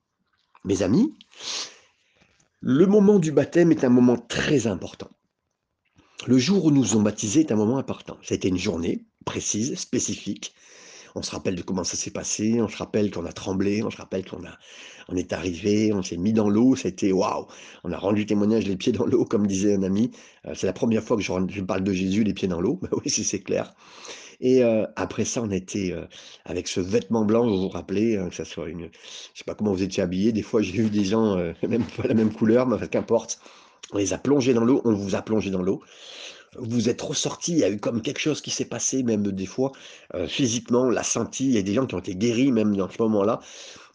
[0.65, 1.15] Mes amis,
[2.61, 5.11] le moment du baptême est un moment très important.
[6.27, 8.17] Le jour où nous nous ont baptisés est un moment important.
[8.23, 10.55] C'était une journée précise, spécifique.
[11.17, 13.91] On se rappelle de comment ça s'est passé, on se rappelle qu'on a tremblé, on
[13.91, 14.59] se rappelle qu'on a,
[15.09, 17.47] on est arrivé, on s'est mis dans l'eau, c'était waouh.
[17.85, 20.11] On a rendu témoignage les pieds dans l'eau, comme disait un ami.
[20.47, 22.81] Euh, c'est la première fois que je, parle de Jésus, les pieds dans l'eau.
[22.93, 23.75] oui, si c'est clair.
[24.41, 26.07] Et euh, après ça, on était euh,
[26.45, 28.89] avec ce vêtement blanc, vous vous rappelez, hein, que ça soit une.
[29.35, 30.33] Je sais pas comment vous étiez habillés.
[30.33, 31.37] Des fois, j'ai vu des gens,
[31.69, 33.39] même pas la même couleur, mais qu'importe.
[33.93, 35.83] On les a plongés dans l'eau, on vous a plongé dans l'eau.
[36.59, 39.47] Vous êtes ressorti, il y a eu comme quelque chose qui s'est passé, même des
[39.47, 39.73] fois,
[40.15, 41.47] euh, physiquement, on l'a senti.
[41.47, 43.41] Il y a des gens qui ont été guéris, même dans ce moment-là.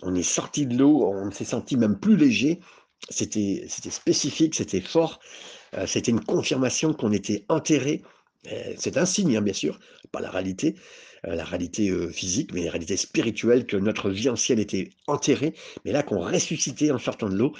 [0.02, 2.60] On est sorti de l'eau, on s'est senti même plus léger.
[3.10, 5.20] C'était spécifique, c'était fort.
[5.76, 8.02] Euh, c'était une confirmation qu'on était enterré.
[8.52, 9.80] Euh, c'est un signe, hein, bien sûr,
[10.12, 10.76] pas la réalité.
[11.26, 16.02] La réalité physique, mais la réalité spirituelle, que notre vie ancienne était enterrée, mais là
[16.02, 17.52] qu'on ressuscitait en sortant de l'eau,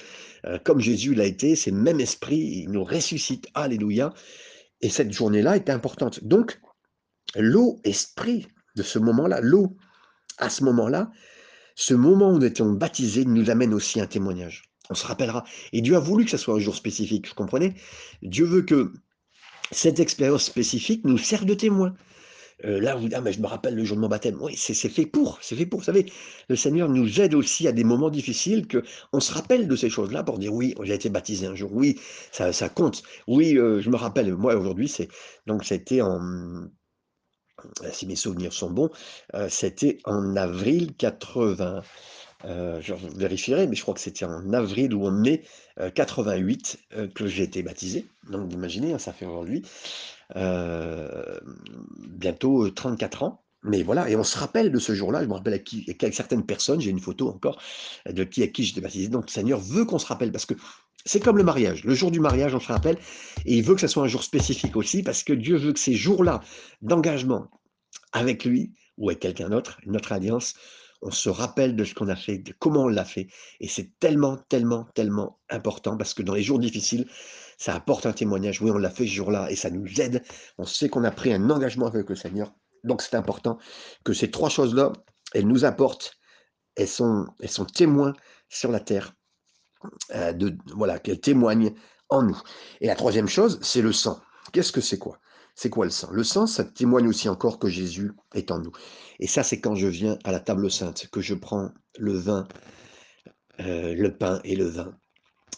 [0.64, 4.14] comme Jésus l'a été, c'est le même esprit, il nous ressuscite, alléluia.
[4.80, 6.24] Et cette journée-là était importante.
[6.24, 6.60] Donc,
[7.36, 9.76] l'eau, esprit de ce moment-là, l'eau,
[10.38, 11.10] à ce moment-là,
[11.74, 14.70] ce moment où nous étions baptisés nous amène aussi un témoignage.
[14.90, 15.44] On se rappellera.
[15.72, 17.74] Et Dieu a voulu que ce soit un jour spécifique, vous comprenez
[18.22, 18.92] Dieu veut que
[19.70, 21.94] cette expérience spécifique nous serve de témoin.
[22.62, 24.36] Là, vous dites, ah, mais je me rappelle le jour de mon baptême.
[24.40, 25.80] Oui, c'est fait pour, c'est fait pour.
[25.80, 26.06] Vous savez,
[26.48, 29.88] le Seigneur nous aide aussi à des moments difficiles que on se rappelle de ces
[29.90, 31.98] choses-là pour dire, oui, j'ai été baptisé un jour, oui,
[32.32, 33.02] ça, compte.
[33.26, 35.08] Oui, je me rappelle, moi aujourd'hui, c'est
[35.46, 36.20] donc c'était en,
[37.92, 38.90] si mes souvenirs sont bons,
[39.48, 41.82] c'était en avril 80.
[42.44, 45.42] Je vérifierai, mais je crois que c'était en avril ou en mai
[45.94, 46.78] 88
[47.14, 48.06] que j'ai été baptisé.
[48.30, 49.62] Donc, vous imaginez, hein, ça fait aujourd'hui
[50.36, 51.40] euh,
[52.08, 53.42] bientôt 34 euh, ans.
[53.62, 56.80] Mais voilà, et on se rappelle de ce jour-là, je me rappelle avec, certaines personnes,
[56.80, 57.60] j'ai une photo encore
[58.08, 59.08] de qui à qui j'étais baptisé.
[59.08, 60.54] Donc le Seigneur veut qu'on se rappelle parce que
[61.04, 61.84] c'est comme le mariage.
[61.84, 62.96] Le jour du mariage, on se rappelle,
[63.44, 65.78] et il veut que ce soit un jour spécifique aussi parce que Dieu veut que
[65.78, 66.40] ces jours-là
[66.80, 67.50] d'engagement
[68.12, 70.54] avec lui ou avec quelqu'un d'autre, notre alliance,
[71.02, 73.28] on se rappelle de ce qu'on a fait, de comment on l'a fait.
[73.60, 77.06] Et c'est tellement, tellement, tellement important parce que dans les jours difficiles,
[77.58, 78.60] ça apporte un témoignage.
[78.60, 80.22] Oui, on l'a fait ce jour-là et ça nous aide.
[80.58, 82.52] On sait qu'on a pris un engagement avec le Seigneur.
[82.84, 83.58] Donc c'est important
[84.04, 84.92] que ces trois choses-là,
[85.34, 86.18] elles nous apportent,
[86.76, 88.14] elles sont, elles sont témoins
[88.48, 89.14] sur la terre,
[90.14, 91.74] euh, de, voilà, qu'elles témoignent
[92.08, 92.40] en nous.
[92.80, 94.20] Et la troisième chose, c'est le sang.
[94.52, 95.18] Qu'est-ce que c'est quoi?
[95.62, 98.72] C'est quoi le sang Le sang, ça témoigne aussi encore que Jésus est en nous.
[99.18, 101.68] Et ça, c'est quand je viens à la table sainte, que je prends
[101.98, 102.48] le vin,
[103.60, 104.96] euh, le pain et le vin.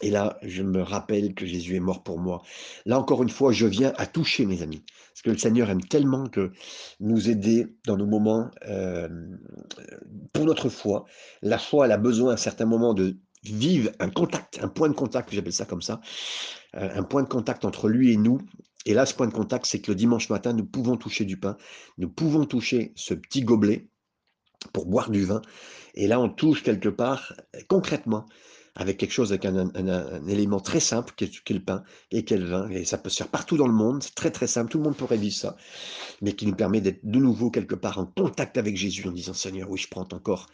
[0.01, 2.43] Et là, je me rappelle que Jésus est mort pour moi.
[2.85, 4.85] Là, encore une fois, je viens à toucher mes amis.
[5.13, 6.51] Parce que le Seigneur aime tellement que
[6.99, 9.09] nous aider dans nos moments euh,
[10.33, 11.05] pour notre foi.
[11.43, 14.89] La foi, elle a besoin à un certain moment de vivre un contact, un point
[14.89, 16.01] de contact, j'appelle ça comme ça,
[16.77, 18.41] euh, un point de contact entre lui et nous.
[18.87, 21.37] Et là, ce point de contact, c'est que le dimanche matin, nous pouvons toucher du
[21.37, 21.57] pain,
[21.99, 23.89] nous pouvons toucher ce petit gobelet
[24.73, 25.43] pour boire du vin.
[25.95, 27.35] Et là, on touche quelque part,
[27.69, 28.27] concrètement,
[28.75, 32.39] avec quelque chose, avec un, élément très simple, qui est, le pain et qui est
[32.39, 32.71] le vin.
[32.71, 34.85] Et ça peut se faire partout dans le monde, c'est très très simple, tout le
[34.85, 35.57] monde pourrait vivre ça,
[36.23, 39.35] mais qui nous permet d'être de nouveau quelque part en contact avec Jésus en disant
[39.35, 40.47] Seigneur, oui, je prends ton corps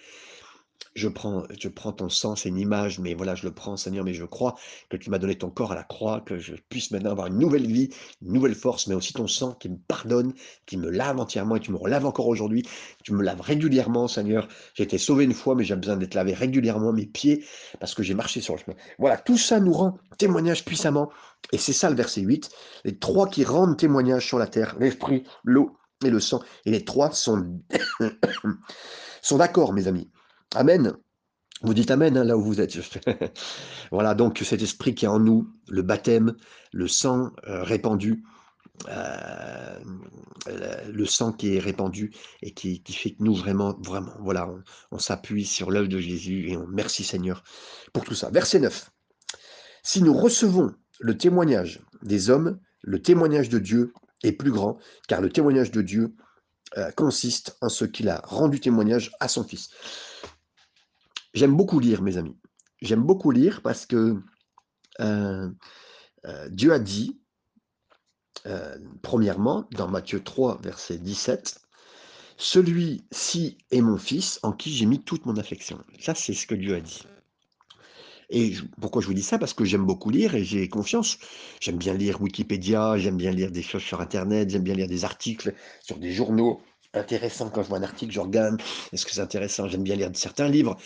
[0.94, 4.04] je prends, je prends ton sang, c'est une image, mais voilà, je le prends, Seigneur,
[4.04, 4.56] mais je crois
[4.88, 7.38] que tu m'as donné ton corps à la croix, que je puisse maintenant avoir une
[7.38, 7.90] nouvelle vie,
[8.22, 10.34] une nouvelle force, mais aussi ton sang qui me pardonne,
[10.66, 12.66] qui me lave entièrement, et tu me relaves encore aujourd'hui,
[13.04, 14.48] tu me laves régulièrement, Seigneur.
[14.74, 17.44] J'ai été sauvé une fois, mais j'ai besoin d'être lavé régulièrement, mes pieds,
[17.80, 18.76] parce que j'ai marché sur le chemin.
[18.98, 21.10] Voilà, tout ça nous rend témoignage puissamment,
[21.52, 22.50] et c'est ça le verset 8,
[22.84, 26.84] les trois qui rendent témoignage sur la terre, l'esprit, l'eau et le sang, et les
[26.84, 27.60] trois sont,
[29.22, 30.10] sont d'accord, mes amis.
[30.54, 30.94] Amen.
[31.62, 32.78] Vous dites Amen hein, là où vous êtes.
[33.90, 36.36] voilà, donc cet esprit qui est en nous, le baptême,
[36.72, 38.22] le sang euh, répandu,
[38.88, 39.78] euh,
[40.86, 44.48] le sang qui est répandu et qui, fait que nous vraiment, vraiment, voilà,
[44.92, 47.42] on, s'appuie sur l'œuvre de Jésus et on merci Seigneur
[47.92, 48.30] pour tout ça.
[48.30, 48.90] Verset 9.
[49.82, 55.20] Si nous recevons le témoignage des hommes, le témoignage de Dieu est plus grand, car
[55.20, 56.14] le témoignage de Dieu
[56.76, 59.70] euh, consiste en ce qu'il a rendu témoignage à son Fils.
[61.38, 62.36] J'aime beaucoup lire, mes amis.
[62.82, 64.20] J'aime beaucoup lire parce que
[65.00, 65.48] euh,
[66.26, 67.20] Euh, Dieu a dit,
[68.46, 71.60] euh, premièrement, dans Matthieu 3, verset 17,
[72.38, 75.78] Celui-ci est mon fils en qui j'ai mis toute mon affection.
[76.00, 77.02] Ça, c'est ce que Dieu a dit.
[78.30, 79.38] Et pourquoi je vous dis ça?
[79.38, 81.18] Parce que j'aime beaucoup lire et j'ai confiance.
[81.60, 85.04] J'aime bien lire Wikipédia, j'aime bien lire des choses sur Internet, j'aime bien lire des
[85.04, 86.60] articles sur des journaux
[86.94, 87.50] intéressants.
[87.50, 88.60] Quand je vois un article, je regarde,
[88.92, 89.68] est-ce que c'est intéressant?
[89.68, 90.76] J'aime bien lire certains livres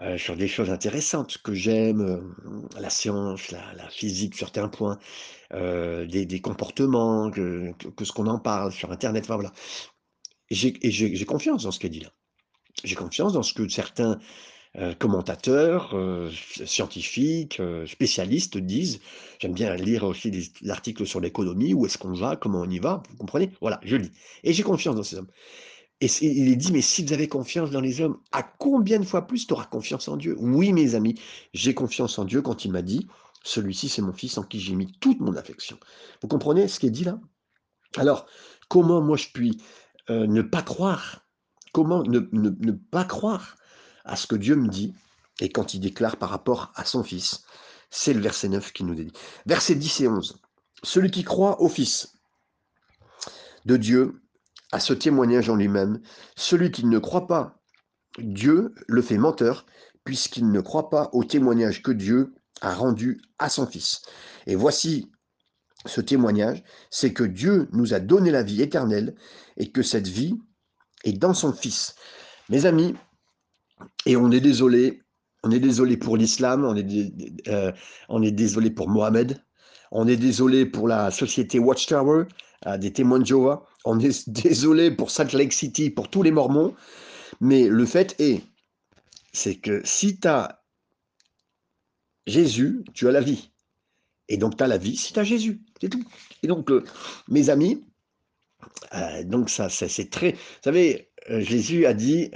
[0.00, 4.98] euh, sur des choses intéressantes que j'aime, euh, la science, la, physique sur certains points,
[5.54, 9.26] euh, des, comportements, que, ce qu'on en parle sur Internet.
[9.26, 9.52] Voilà.
[10.50, 12.12] Et j'ai confiance dans ce qu'elle dit là.
[12.84, 14.18] J'ai confiance dans ce que certains
[14.98, 16.30] commentateurs, euh,
[16.64, 19.00] scientifiques, euh, spécialistes disent.
[19.40, 22.78] J'aime bien lire aussi des, articles sur l'économie, où est-ce qu'on va, comment on y
[22.78, 23.50] va, vous comprenez?
[23.60, 24.12] Voilà, je lis.
[24.44, 25.28] Et j'ai confiance dans ces hommes.
[26.00, 29.04] Et il est dit, mais si vous avez confiance dans les hommes, à combien de
[29.04, 30.36] fois plus tu auras confiance en Dieu?
[30.38, 31.16] Oui, mes amis,
[31.54, 33.08] j'ai confiance en Dieu quand il m'a dit,
[33.42, 35.76] celui-ci c'est mon fils en qui j'ai mis toute mon affection.
[36.22, 37.18] Vous comprenez ce qui est dit là?
[37.96, 38.26] Alors,
[38.68, 39.60] comment moi je puis
[40.08, 41.26] ne pas croire?
[41.72, 43.57] Comment ne, ne pas croire?
[44.08, 44.94] À ce que Dieu me dit
[45.40, 47.44] et quand il déclare par rapport à son Fils.
[47.90, 49.12] C'est le verset 9 qui nous dit.
[49.46, 50.40] Verset 10 et 11.
[50.82, 52.18] Celui qui croit au Fils
[53.64, 54.20] de Dieu
[54.72, 56.00] a ce témoignage en lui-même.
[56.36, 57.62] Celui qui ne croit pas,
[58.18, 59.64] Dieu le fait menteur,
[60.04, 64.02] puisqu'il ne croit pas au témoignage que Dieu a rendu à son Fils.
[64.46, 65.10] Et voici
[65.86, 69.14] ce témoignage, c'est que Dieu nous a donné la vie éternelle
[69.56, 70.34] et que cette vie
[71.04, 71.94] est dans son Fils.
[72.48, 72.94] Mes amis,
[74.06, 75.02] et on est désolé,
[75.42, 77.72] on est désolé pour l'islam, on, est euh,
[78.08, 79.40] on est désolé pour Mohamed,
[79.90, 82.24] on est désolé pour la société Watchtower,
[82.66, 86.30] euh, des témoins de Jéhovah, on est désolé pour Salt Lake City, pour tous les
[86.30, 86.74] mormons,
[87.40, 88.42] mais le fait est,
[89.32, 90.62] c'est que si tu as
[92.26, 93.50] Jésus, tu as la vie.
[94.28, 95.60] Et donc tu as la vie si tu as Jésus.
[95.80, 96.04] C'est tout.
[96.42, 96.84] Et donc, euh,
[97.28, 97.84] mes amis,
[99.24, 100.32] donc ça, c'est très...
[100.32, 102.30] Vous savez, Jésus a dit,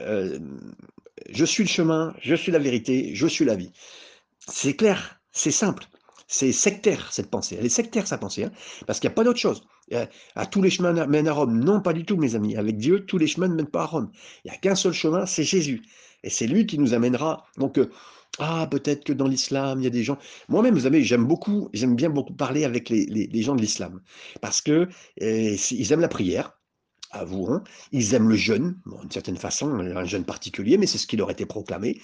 [1.31, 3.73] je suis le chemin, je suis la vérité, je suis la vie.
[4.49, 5.87] C'est clair, c'est simple.
[6.29, 7.57] C'est sectaire cette pensée.
[7.59, 8.53] Elle est sectaire sa pensée, hein,
[8.87, 9.63] parce qu'il n'y a pas d'autre chose.
[10.35, 11.59] À tous les chemins mènent à Rome.
[11.59, 12.57] Non, pas du tout, mes amis.
[12.57, 14.11] Avec Dieu, tous les chemins ne mènent pas à Rome.
[14.45, 15.83] Il n'y a qu'un seul chemin, c'est Jésus.
[16.25, 17.45] Et c'est lui qui nous amènera.
[17.59, 17.91] Donc, euh,
[18.39, 20.17] ah, peut-être que dans l'islam, il y a des gens.
[20.49, 24.01] Moi-même, vous savez, j'aime beaucoup, j'aime bien beaucoup parler avec les, gens de l'islam.
[24.41, 24.89] Parce que
[25.21, 26.59] euh, ils aiment la prière,
[27.13, 27.63] avouons.
[27.93, 31.31] Ils aiment le jeûne, d'une certaine façon, un jeûne particulier, mais c'est ce qui leur
[31.31, 32.01] était proclamé.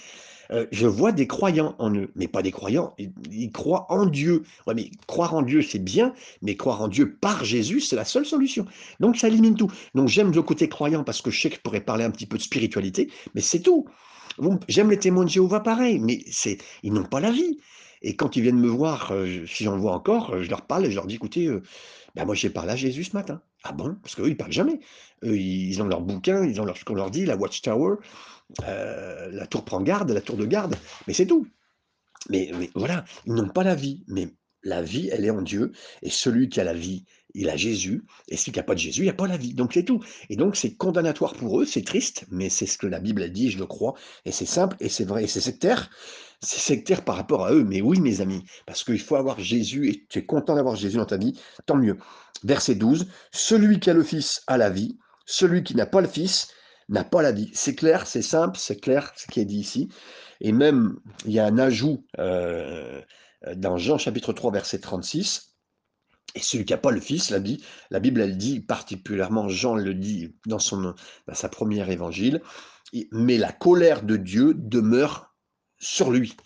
[0.51, 4.44] Euh, je vois des croyants en eux, mais pas des croyants, ils, croient en Dieu.
[4.75, 8.25] Mais croire en Dieu, c'est bien, mais croire en Dieu par Jésus, c'est la seule
[8.25, 8.66] solution.
[9.01, 9.71] Donc ça élimine tout.
[9.94, 12.27] Donc j'aime le côté croyant parce que je sais que je pourrais parler un petit
[12.27, 13.87] peu de spiritualité, mais c'est tout.
[14.68, 17.59] J'aime les témoins de Jéhovah pareil, mais c'est ils n'ont pas la vie.
[18.03, 20.87] Et quand ils viennent me voir, euh, si j'en vois encore, euh, je leur parle
[20.87, 21.51] et je leur dis, écoutez,
[22.14, 23.42] ben moi j'ai parlé à Jésus ce matin.
[23.64, 23.97] Ah bon?
[24.03, 24.81] Parce qu'eux, ils parlent jamais.
[25.25, 27.97] Eux, ils ont leur bouquin, ils ont leur, ce qu'on leur dit, la Watchtower,
[28.64, 31.47] euh, la tour prend garde, la tour de garde, mais c'est tout.
[32.31, 34.05] Mais, mais voilà, ils n'ont pas la vie.
[34.09, 34.29] Mais
[34.62, 35.73] la vie, elle est en Dieu.
[36.03, 38.04] Et celui qui a la vie, il a Jésus.
[38.28, 39.54] Et celui qui n'a pas de Jésus, il n'a pas la vie.
[39.54, 40.02] Donc c'est tout.
[40.30, 43.28] Et donc c'est condamnatoire pour eux, c'est triste, mais c'est ce que la Bible a
[43.28, 43.94] dit, je le crois.
[44.24, 45.90] Et c'est simple, et c'est vrai, et c'est sectaire.
[46.40, 47.64] C'est sectaire par rapport à eux.
[47.64, 50.96] Mais oui, mes amis, parce qu'il faut avoir Jésus, et tu es content d'avoir Jésus
[50.96, 51.98] dans ta vie, tant mieux.
[52.44, 56.08] Verset 12, celui qui a le Fils a la vie, celui qui n'a pas le
[56.08, 56.48] Fils
[56.88, 57.50] n'a pas la vie.
[57.54, 59.88] C'est clair, c'est simple, c'est clair ce qui est dit ici.
[60.40, 63.02] Et même, il y a un ajout euh,
[63.56, 65.58] dans Jean chapitre 3, verset 36.
[66.34, 69.74] Et celui qui n'a pas le Fils, la, dit, la Bible, elle dit, particulièrement Jean
[69.74, 70.94] le dit dans, son,
[71.26, 72.42] dans sa première évangile,
[73.12, 75.34] mais la colère de Dieu demeure
[75.78, 76.36] sur lui.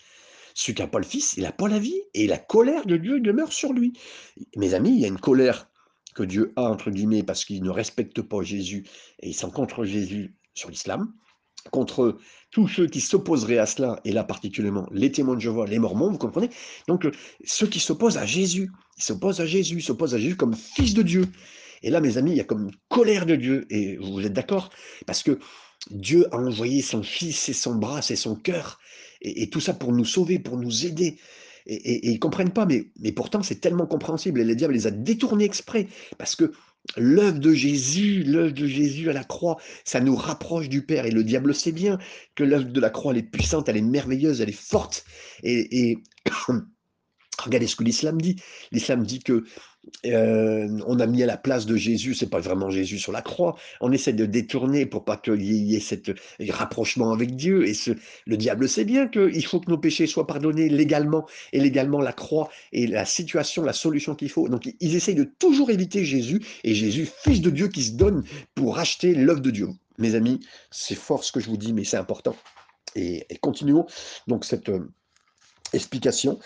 [0.55, 2.97] Celui qui n'a pas le Fils, il n'a pas la vie, et la colère de
[2.97, 3.93] Dieu demeure sur lui.
[4.57, 5.69] Mes amis, il y a une colère
[6.15, 8.87] que Dieu a, entre guillemets, parce qu'il ne respecte pas Jésus
[9.21, 11.13] et ils sont contre Jésus sur l'islam,
[11.71, 12.19] contre
[12.51, 16.11] tous ceux qui s'opposeraient à cela, et là particulièrement les témoins de Jéhovah, les mormons,
[16.11, 16.51] vous comprenez?
[16.89, 17.07] Donc
[17.45, 20.95] ceux qui s'opposent à Jésus, ils s'opposent à Jésus, ils s'opposent à Jésus comme fils
[20.95, 21.27] de Dieu.
[21.83, 24.33] Et là, mes amis, il y a comme une colère de Dieu, et vous êtes
[24.33, 24.71] d'accord?
[25.07, 25.39] Parce que
[25.91, 28.79] Dieu a envoyé son fils et son bras, et son cœur,
[29.21, 31.19] et tout ça pour nous sauver, pour nous aider.
[31.67, 34.87] Et, ils ne comprennent pas, mais, mais pourtant c'est tellement compréhensible, et le diable les
[34.87, 35.89] a détournés exprès,
[36.19, 36.53] parce que
[36.97, 41.11] l'œuvre de Jésus, l'œuvre de Jésus à la croix, ça nous rapproche du Père, et
[41.11, 41.99] le diable sait bien
[42.35, 45.05] que l'œuvre de la croix, elle est puissante, elle est merveilleuse, elle est forte,
[45.43, 45.99] et,
[47.39, 48.37] Regardez ce que l'islam dit.
[48.73, 49.45] L'islam dit que
[50.07, 53.23] euh, on a mis à la place de Jésus, c'est pas vraiment Jésus sur la
[53.23, 53.57] croix.
[53.81, 55.97] On essaie de détourner pour pas qu'il y ait ce
[56.51, 57.67] rapprochement avec Dieu.
[57.67, 57.73] Et
[58.27, 61.27] le diable sait bien qu'il faut que nos péchés soient pardonnés légalement.
[61.53, 64.49] Et légalement, la croix est la situation, la solution qu'il faut.
[64.49, 68.25] Donc ils essayent de toujours éviter Jésus et Jésus, fils de Dieu, qui se donne
[68.55, 69.69] pour racheter l'œuvre de Dieu.
[69.99, 70.41] Mes amis,
[70.71, 72.37] c'est fort ce que je vous dis, mais c'est important.
[72.95, 73.87] Et, continuons
[74.27, 74.89] donc cette euh,
[75.73, 76.39] explication.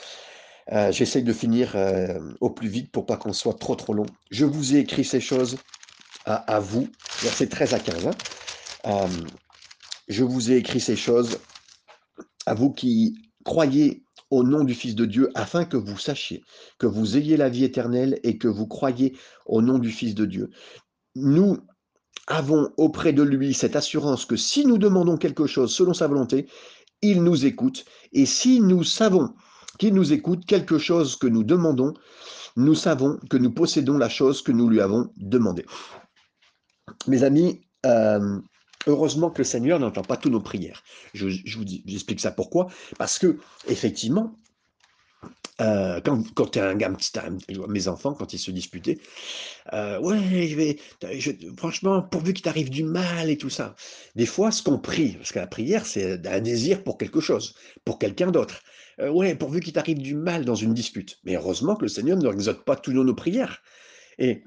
[0.73, 4.07] Euh, j'essaye de finir euh, au plus vite pour pas qu'on soit trop trop long.
[4.31, 5.57] Je vous ai écrit ces choses
[6.25, 6.89] à, vous,
[7.23, 8.07] verset 13 à 15.
[8.09, 8.11] Hein.
[8.87, 9.07] Euh,
[10.09, 11.39] je vous ai écrit ces choses
[12.47, 16.43] à vous qui croyez au nom du Fils de Dieu, afin que vous sachiez
[16.79, 20.27] que vous ayez la vie éternelle et que vous croyez au nom du Fils de
[20.27, 20.51] Dieu.
[21.15, 21.59] Nous
[22.27, 26.49] avons auprès de lui cette assurance que si nous demandons quelque chose selon sa volonté,
[27.03, 27.85] il nous écoute.
[28.13, 29.33] Et si nous savons
[29.79, 31.95] qu'il nous écoute, quelque chose que nous demandons,
[32.57, 35.67] nous savons que nous possédons la chose que nous lui avons demandée.
[37.07, 38.39] Mes amis, euh,
[38.87, 40.83] heureusement que le Seigneur n'entend pas toutes nos prières.
[41.15, 42.69] Je, vous dis, j'explique ça pourquoi.
[42.99, 44.35] Parce que, effectivement,
[45.61, 46.01] euh,
[46.35, 46.93] quand, tu es un gars,
[47.69, 48.99] mes enfants, quand ils se disputaient,
[49.73, 50.01] euh,
[51.57, 53.75] franchement, pourvu qu'il t'arrive du mal et tout ça.
[54.15, 57.55] Des fois, ce qu'on prie, parce que la prière, c'est un désir pour quelque chose,
[57.85, 58.63] pour quelqu'un d'autre.
[59.01, 61.19] Euh, ouais, pourvu qu'il t'arrive du mal dans une dispute.
[61.25, 63.63] Mais heureusement que le Seigneur ne exauce pas tous nos prières.
[64.19, 64.45] Et,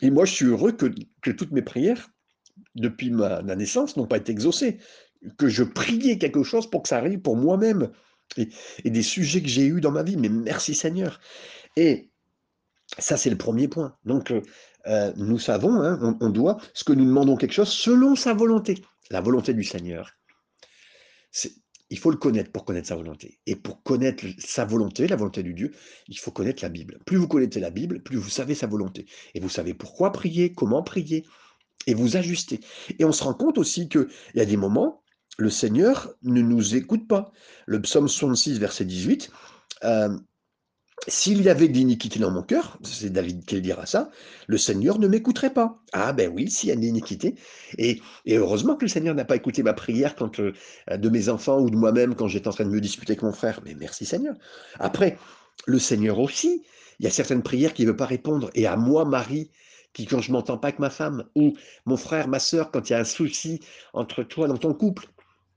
[0.00, 0.86] et moi, je suis heureux que,
[1.30, 2.10] toutes mes prières,
[2.74, 4.78] depuis ma, naissance, n'ont pas été exaucées.
[5.38, 7.90] Que je priais quelque chose pour que ça arrive pour moi-même.
[8.36, 8.48] Et,
[8.84, 10.16] et, des sujets que j'ai eus dans ma vie.
[10.16, 11.20] Mais merci Seigneur.
[11.76, 12.10] Et
[12.98, 13.96] ça, c'est le premier point.
[14.04, 14.42] Donc, euh,
[14.86, 18.34] euh, nous savons, hein, on, on doit, ce que nous demandons quelque chose selon sa
[18.34, 18.82] volonté.
[19.10, 20.12] La volonté du Seigneur.
[21.90, 23.38] Il faut le connaître pour connaître sa volonté.
[23.46, 25.72] Et pour connaître sa volonté, la volonté du Dieu,
[26.08, 26.98] il faut connaître la Bible.
[27.04, 29.06] Plus vous connaissez la Bible, plus vous savez sa volonté.
[29.34, 31.26] Et vous savez pourquoi prier, comment prier,
[31.86, 32.60] et vous ajustez.
[32.98, 35.02] Et on se rend compte aussi qu'il y a des moments,
[35.38, 37.32] le Seigneur ne nous écoute pas.
[37.66, 39.30] Le psaume 66, verset 18,
[41.08, 44.10] s'il y avait de l'iniquité dans mon cœur, c'est David qui le dira ça,
[44.46, 45.78] le Seigneur ne m'écouterait pas.
[45.92, 47.36] Ah ben oui, s'il y a de l'iniquité.
[47.78, 50.52] Et, heureusement que le Seigneur n'a pas écouté ma prière quand euh,
[50.94, 53.32] de mes enfants ou de moi-même quand j'étais en train de me disputer avec mon
[53.32, 53.60] frère.
[53.64, 54.34] Mais merci Seigneur.
[54.78, 55.16] Après,
[55.66, 56.64] le Seigneur aussi,
[56.98, 58.50] il y a certaines prières qu'il ne veut pas répondre.
[58.54, 59.50] Et à moi, Marie,
[59.92, 61.54] qui quand je m'entends pas avec ma femme, ou
[61.86, 63.60] mon frère, ma soeur, quand il y a un souci
[63.94, 65.08] entre toi dans ton couple,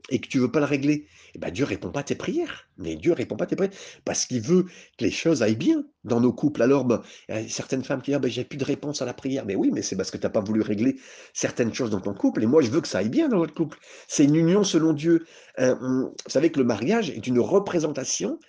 [0.10, 2.68] et que tu veux pas le régler, eh ben Dieu répond pas à tes prières.
[2.78, 4.64] Mais Dieu répond pas à tes prières parce qu'il veut
[4.98, 6.62] que les choses aillent bien dans nos couples.
[6.62, 9.02] Alors, ben, il y a certaines femmes qui disent ah ben, j'ai plus de réponse
[9.02, 9.46] à la prière.
[9.46, 10.98] Mais oui, mais c'est parce que tu n'as pas voulu régler
[11.34, 12.44] certaines choses dans ton couple.
[12.44, 13.80] Et moi, je veux que ça aille bien dans votre couple.
[14.08, 15.26] C'est une union selon Dieu.
[15.60, 18.40] Euh, vous savez que le mariage est une représentation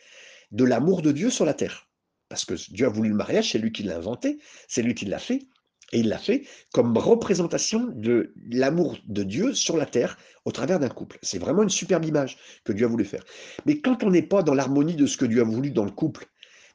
[0.51, 1.89] de l'amour de Dieu sur la terre.
[2.29, 5.05] Parce que Dieu a voulu le mariage, c'est lui qui l'a inventé, c'est lui qui
[5.05, 5.47] l'a fait.
[5.95, 10.81] Et il l'a fait comme représentation de l'amour de Dieu sur la terre au travers
[10.81, 11.19] d'un couple.
[11.23, 13.23] C'est vraiment une superbe image que Dieu a voulu faire.
[13.65, 15.93] Mais quand on n'est pas dans l'harmonie de ce que Dieu a voulu dans le
[15.93, 16.27] couple,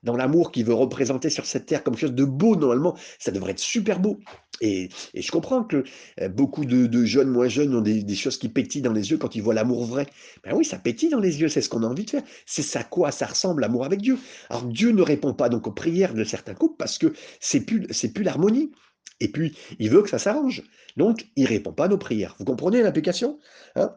[0.04, 3.52] dans l'amour qu'il veut représenter sur cette terre comme chose de beau, normalement, ça devrait
[3.52, 4.22] être super beau.
[4.62, 5.84] Et, je comprends que
[6.22, 9.36] euh, beaucoup de, jeunes, moins jeunes, ont des, choses qui pétillent dans les yeux quand
[9.36, 10.08] ils voient l'amour vrai.
[10.46, 12.24] Ben oui, ça pétille dans les yeux, c'est ce qu'on a envie de faire.
[12.46, 14.18] C'est ça quoi ça ressemble, l'amour avec Dieu.
[14.50, 17.82] Alors Dieu ne répond pas donc aux prières de certains couples parce que c'est plus,
[18.14, 18.72] plus l'harmonie.
[19.20, 20.64] Et puis, il veut que ça s'arrange.
[20.98, 22.36] Donc, il ne répond pas à nos prières.
[22.40, 23.40] Vous comprenez l'implication
[23.76, 23.96] hein?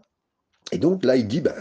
[0.70, 1.54] Et donc, là, il dit, ben,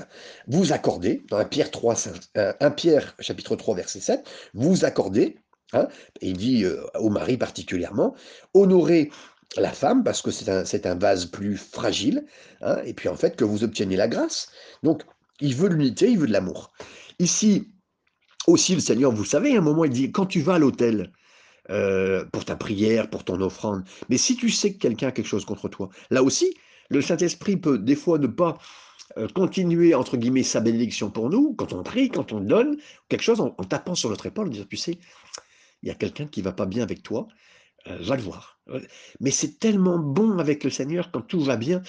[0.47, 1.95] vous accordez, dans 1 Pierre, 3,
[2.35, 5.37] 1 Pierre chapitre 3, verset 7, vous accordez,
[5.73, 5.87] hein,
[6.21, 8.15] et il dit euh, au mari particulièrement,
[8.53, 9.11] honorez
[9.57, 12.25] la femme parce que c'est un, un, vase plus fragile,
[12.61, 14.49] hein, et puis en fait que vous obteniez la grâce.
[14.81, 15.03] Donc,
[15.41, 16.71] il veut l'unité, il veut de l'amour.
[17.19, 17.67] Ici,
[18.47, 21.11] aussi, le Seigneur, vous savez, à un moment, il dit, quand tu vas à l'autel,
[21.69, 23.83] euh, pour ta prière, pour ton offrande.
[24.09, 26.53] Mais si tu sais que quelqu'un a quelque chose contre toi, là aussi,
[26.89, 28.57] le Saint-Esprit peut des fois ne pas
[29.17, 32.77] euh, continuer, entre guillemets, sa bénédiction pour nous, quand on prie, quand on donne
[33.09, 34.97] quelque chose, en, tapant sur notre épaule, en disant, tu sais,
[35.83, 37.27] il y a quelqu'un qui va pas bien avec toi,
[37.87, 38.59] euh, va le voir.
[39.19, 41.81] Mais c'est tellement bon avec le Seigneur quand tout va bien,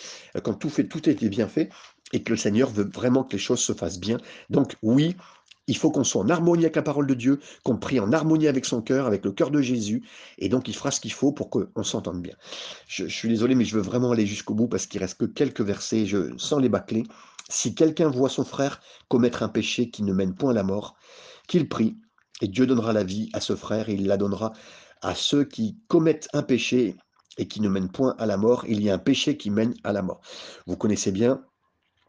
[0.42, 1.70] quand tout, fait, tout est bien fait,
[2.12, 4.18] et que le Seigneur veut vraiment que les choses se fassent bien.
[4.50, 5.16] Donc oui,
[5.66, 8.48] il faut qu'on soit en harmonie avec la parole de Dieu, qu'on prie en harmonie
[8.48, 10.02] avec son cœur, avec le cœur de Jésus,
[10.38, 12.34] et donc il fera ce qu'il faut pour qu'on s'entende bien.
[12.88, 15.60] Je, suis désolé, mais je veux vraiment aller jusqu'au bout parce qu'il reste que quelques
[15.60, 17.04] versets, je sens les bâcler.
[17.48, 20.96] Si quelqu'un voit son frère commettre un péché qui ne mène point à la mort,
[21.46, 21.96] qu'il prie,
[22.40, 24.52] et Dieu donnera la vie à ce frère, et il la donnera
[25.00, 26.96] à ceux qui commettent un péché
[27.38, 28.64] et qui ne mènent point à la mort.
[28.68, 30.20] Il y a un péché qui mène à la mort.
[30.66, 31.44] Vous connaissez bien,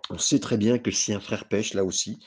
[0.10, 2.20] on sait très bien que si un frère pêche, là aussi,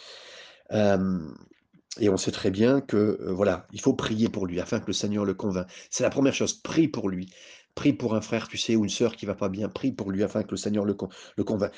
[1.99, 4.87] Et on sait très bien que, euh, voilà, il faut prier pour lui afin que
[4.87, 5.67] le Seigneur le convainc.
[5.91, 7.31] C'est la première chose, prie pour lui.
[7.75, 10.11] Prie pour un frère, tu sais, ou une sœur qui va pas bien, prie pour
[10.11, 10.97] lui afin que le Seigneur le,
[11.37, 11.73] le convainc.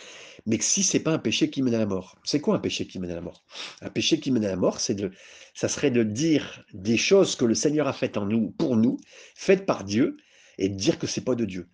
[0.47, 2.87] Mais si c'est pas un péché qui mène à la mort, c'est quoi un péché
[2.87, 3.45] qui mène à la mort?
[3.81, 5.11] Un péché qui mène à la mort, c'est de,
[5.55, 8.99] ça serait de dire des choses que le Seigneur a faites en nous, pour nous,
[9.35, 10.17] faites par Dieu,
[10.57, 11.69] et de dire que c'est pas de Dieu.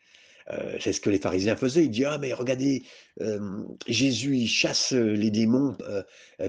[0.50, 1.84] Euh, c'est ce que les pharisiens faisaient.
[1.84, 2.84] Ils disaient Ah, mais regardez,
[3.86, 5.76] Jésus, il chasse les démons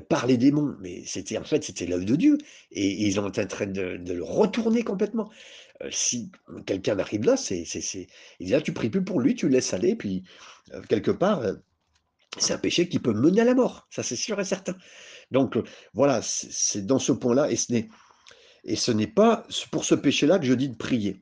[0.09, 0.75] par les démons.
[0.81, 2.37] Mais c'était en fait, c'était l'œuvre de Dieu.
[2.71, 5.29] Et, ils ont en train de, le retourner complètement.
[5.91, 6.31] si
[6.65, 7.63] quelqu'un arrive là, c'est,
[8.39, 9.95] il dit là, tu pries plus pour lui, tu le laisses aller.
[9.95, 10.23] Puis,
[10.89, 11.43] quelque part,
[12.37, 13.87] c'est un péché qui peut mener à la mort.
[13.89, 14.75] Ça, c'est sûr et certain.
[15.31, 15.57] Donc,
[15.93, 17.49] voilà, c'est dans ce point-là.
[17.49, 17.89] Et ce n'est,
[18.65, 21.21] et ce n'est pas pour ce péché-là que je dis de prier.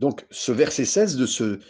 [0.00, 1.60] Donc, ce verset 16 de ce,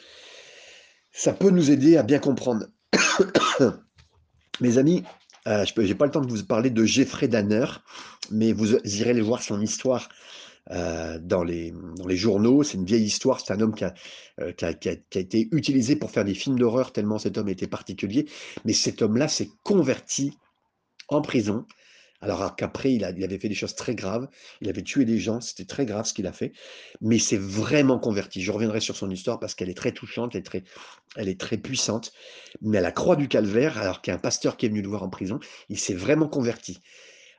[1.12, 2.66] ça peut nous aider à bien comprendre.
[4.60, 5.02] Mes amis,
[5.46, 7.66] euh, je n'ai pas le temps de vous parler de Jeffrey Danner,
[8.30, 10.08] mais vous irez les voir son histoire
[10.70, 11.72] euh, dans, les,
[12.10, 12.62] journaux.
[12.62, 13.40] C'est une vieille histoire.
[13.40, 13.94] C'est un homme qui a,
[14.40, 17.48] euh, qui, a, qui a, été utilisé pour faire des films d'horreur, tellement cet homme
[17.48, 18.26] était particulier.
[18.64, 20.38] Mais cet homme-là s'est converti
[21.08, 21.66] en prison
[22.30, 24.28] alors qu'après, il, avait fait des choses très graves,
[24.60, 26.52] il avait tué des gens, c'était très grave ce qu'il a fait,
[27.00, 28.42] mais c'est vraiment converti.
[28.42, 30.64] Je reviendrai sur son histoire parce qu'elle est très touchante, elle est très,
[31.16, 32.12] elle est très puissante.
[32.62, 34.82] Mais à la croix du calvaire, alors qu'il y a un pasteur qui est venu
[34.82, 36.80] le voir en prison, il s'est vraiment converti.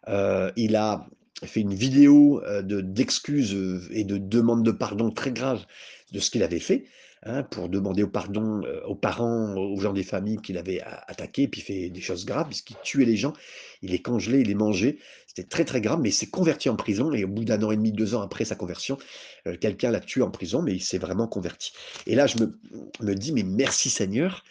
[0.08, 1.08] Euh, il a
[1.44, 5.66] fait une vidéo euh, d'excuses euh, et de demandes de pardon très graves
[6.12, 6.86] de ce qu'il avait fait.
[7.28, 11.48] Hein, pour demander au pardon euh, aux parents, aux gens des familles qu'il avait attaqués,
[11.48, 13.34] puis fait des choses graves, puisqu'il tuait les gens,
[13.82, 15.00] il les congelait, il les mangeait.
[15.26, 17.72] C'était très très grave, mais il s'est converti en prison, et au bout d'un an
[17.72, 19.00] et demi, deux ans après sa conversion,
[19.48, 21.74] euh, quelqu'un l'a tué en prison, mais il s'est vraiment converti.
[22.06, 22.60] Et là, je me,
[23.02, 24.44] me dis, mais merci Seigneur,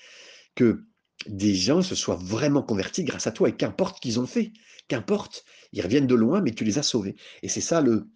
[0.56, 0.82] que
[1.28, 4.52] des gens se soient vraiment convertis grâce à toi, et qu'importe qu'ils ont fait,
[4.88, 7.14] qu'importe, ils reviennent de loin, mais tu les as sauvés.
[7.44, 8.08] Et c'est ça le,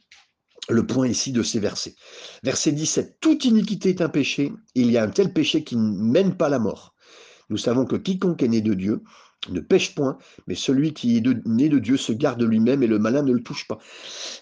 [0.69, 1.95] le point ici de ces versets.
[2.43, 5.93] Verset 17, toute iniquité est un péché, il y a un tel péché qui ne
[5.93, 6.95] mène pas à la mort.
[7.51, 9.03] Nous savons que quiconque est né de Dieu
[9.51, 12.99] ne pêche point, mais celui qui est né de Dieu se garde lui-même et le
[12.99, 13.79] malin ne le touche pas.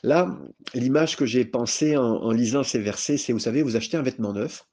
[0.02, 0.36] Là,
[0.74, 4.32] l'image que j'ai pensée en, lisant ces versets, c'est, vous savez, vous achetez un vêtement
[4.32, 4.66] neuf,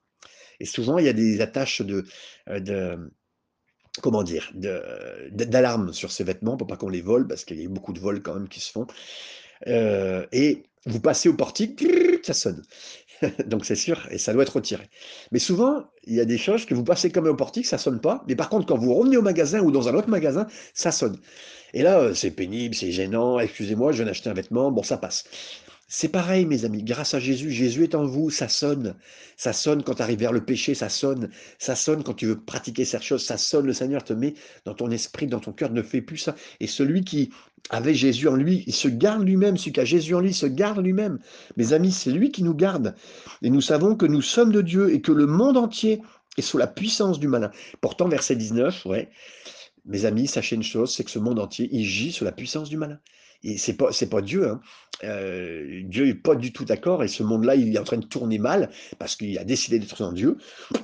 [0.59, 2.05] et souvent il y a des attaches de,
[2.49, 2.97] euh,
[4.01, 7.69] comment dire, d'alarme sur ces vêtements pour pas qu'on les vole, parce qu'il y a
[7.69, 8.87] beaucoup de vols quand même qui se font.
[9.67, 11.85] Euh, et vous passez au portique,
[12.23, 12.63] ça sonne.
[13.47, 14.89] Donc c'est sûr, et ça doit être retiré.
[15.31, 18.01] Mais souvent, il y a des choses que vous passez comme au portique, ça sonne
[18.01, 18.23] pas.
[18.27, 21.17] Mais par contre, quand vous revenez au magasin ou dans un autre magasin, ça sonne.
[21.73, 23.39] Et là, euh, c'est pénible, c'est gênant.
[23.39, 24.71] Excusez-moi, je viens d'acheter un vêtement.
[24.71, 25.25] Bon, ça passe.
[25.87, 28.95] C'est pareil, mes amis, grâce à Jésus, Jésus est en vous, ça sonne.
[29.37, 31.29] Ça sonne quand tu arrives vers le péché, ça sonne.
[31.59, 33.67] Ça sonne quand tu veux pratiquer cette chose, ça sonne.
[33.67, 34.33] Le Seigneur te met
[34.65, 36.35] dans ton esprit, dans ton cœur, ne fais plus ça.
[36.59, 37.29] Et celui qui
[37.69, 39.57] avait Jésus en lui, il se garde lui-même.
[39.57, 41.19] Celui qui a Jésus en lui se garde lui-même.
[41.57, 42.95] Mes amis, c'est lui qui nous garde.
[43.41, 46.01] Et nous savons que nous sommes de Dieu et que le monde entier
[46.37, 47.51] est sous la puissance du malin.
[47.81, 49.09] Pourtant, verset 19, ouais.
[49.85, 52.69] Mes amis, sachez une chose, c'est que ce monde entier, il gît sous la puissance
[52.69, 52.99] du malin
[53.57, 54.47] c'est pas c'est pas Dieu.
[54.47, 54.61] Hein.
[55.03, 58.05] Euh, Dieu est pas du tout d'accord et ce monde-là, il est en train de
[58.05, 58.69] tourner mal
[58.99, 60.37] parce qu'il a décidé d'être en Dieu.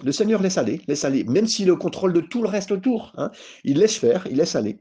[0.03, 3.14] Le Seigneur laisse aller, laisse aller, même s'il au contrôle de tout le reste autour.
[3.18, 3.32] Hein.
[3.64, 4.78] il laisse faire, il laisse aller.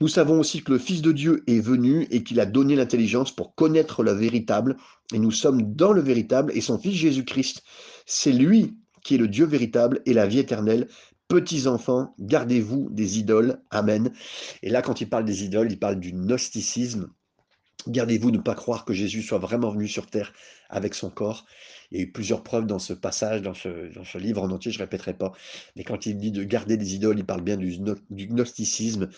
[0.00, 3.32] Nous savons aussi que le Fils de Dieu est venu et qu'il a donné l'intelligence
[3.32, 4.76] pour connaître le véritable.
[5.12, 7.64] Et nous sommes dans le véritable et son Fils Jésus-Christ,
[8.06, 10.86] c'est lui qui est le Dieu véritable et la vie éternelle.
[11.28, 13.60] Petits enfants, gardez-vous des idoles.
[13.70, 14.10] Amen.
[14.62, 17.10] Et là, quand il parle des idoles, il parle du gnosticisme.
[17.86, 20.32] Gardez-vous de ne pas croire que Jésus soit vraiment venu sur terre
[20.70, 21.44] avec son corps.
[21.90, 24.78] Il y a eu plusieurs preuves dans ce passage, dans ce, livre en entier, je
[24.78, 25.32] ne répéterai pas.
[25.76, 27.78] Mais quand il dit de garder des idoles, il parle bien du,
[28.10, 29.10] du, gnosticisme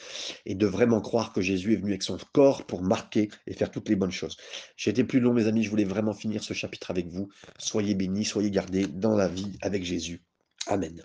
[0.47, 3.71] et de vraiment croire que Jésus est venu avec son corps pour marquer et faire
[3.71, 4.37] toutes les bonnes choses.
[4.77, 7.29] J'ai été plus long, mes amis, je voulais vraiment finir ce chapitre avec vous.
[7.59, 10.23] Soyez bénis, soyez gardés dans la vie avec Jésus.
[10.67, 11.05] Amen.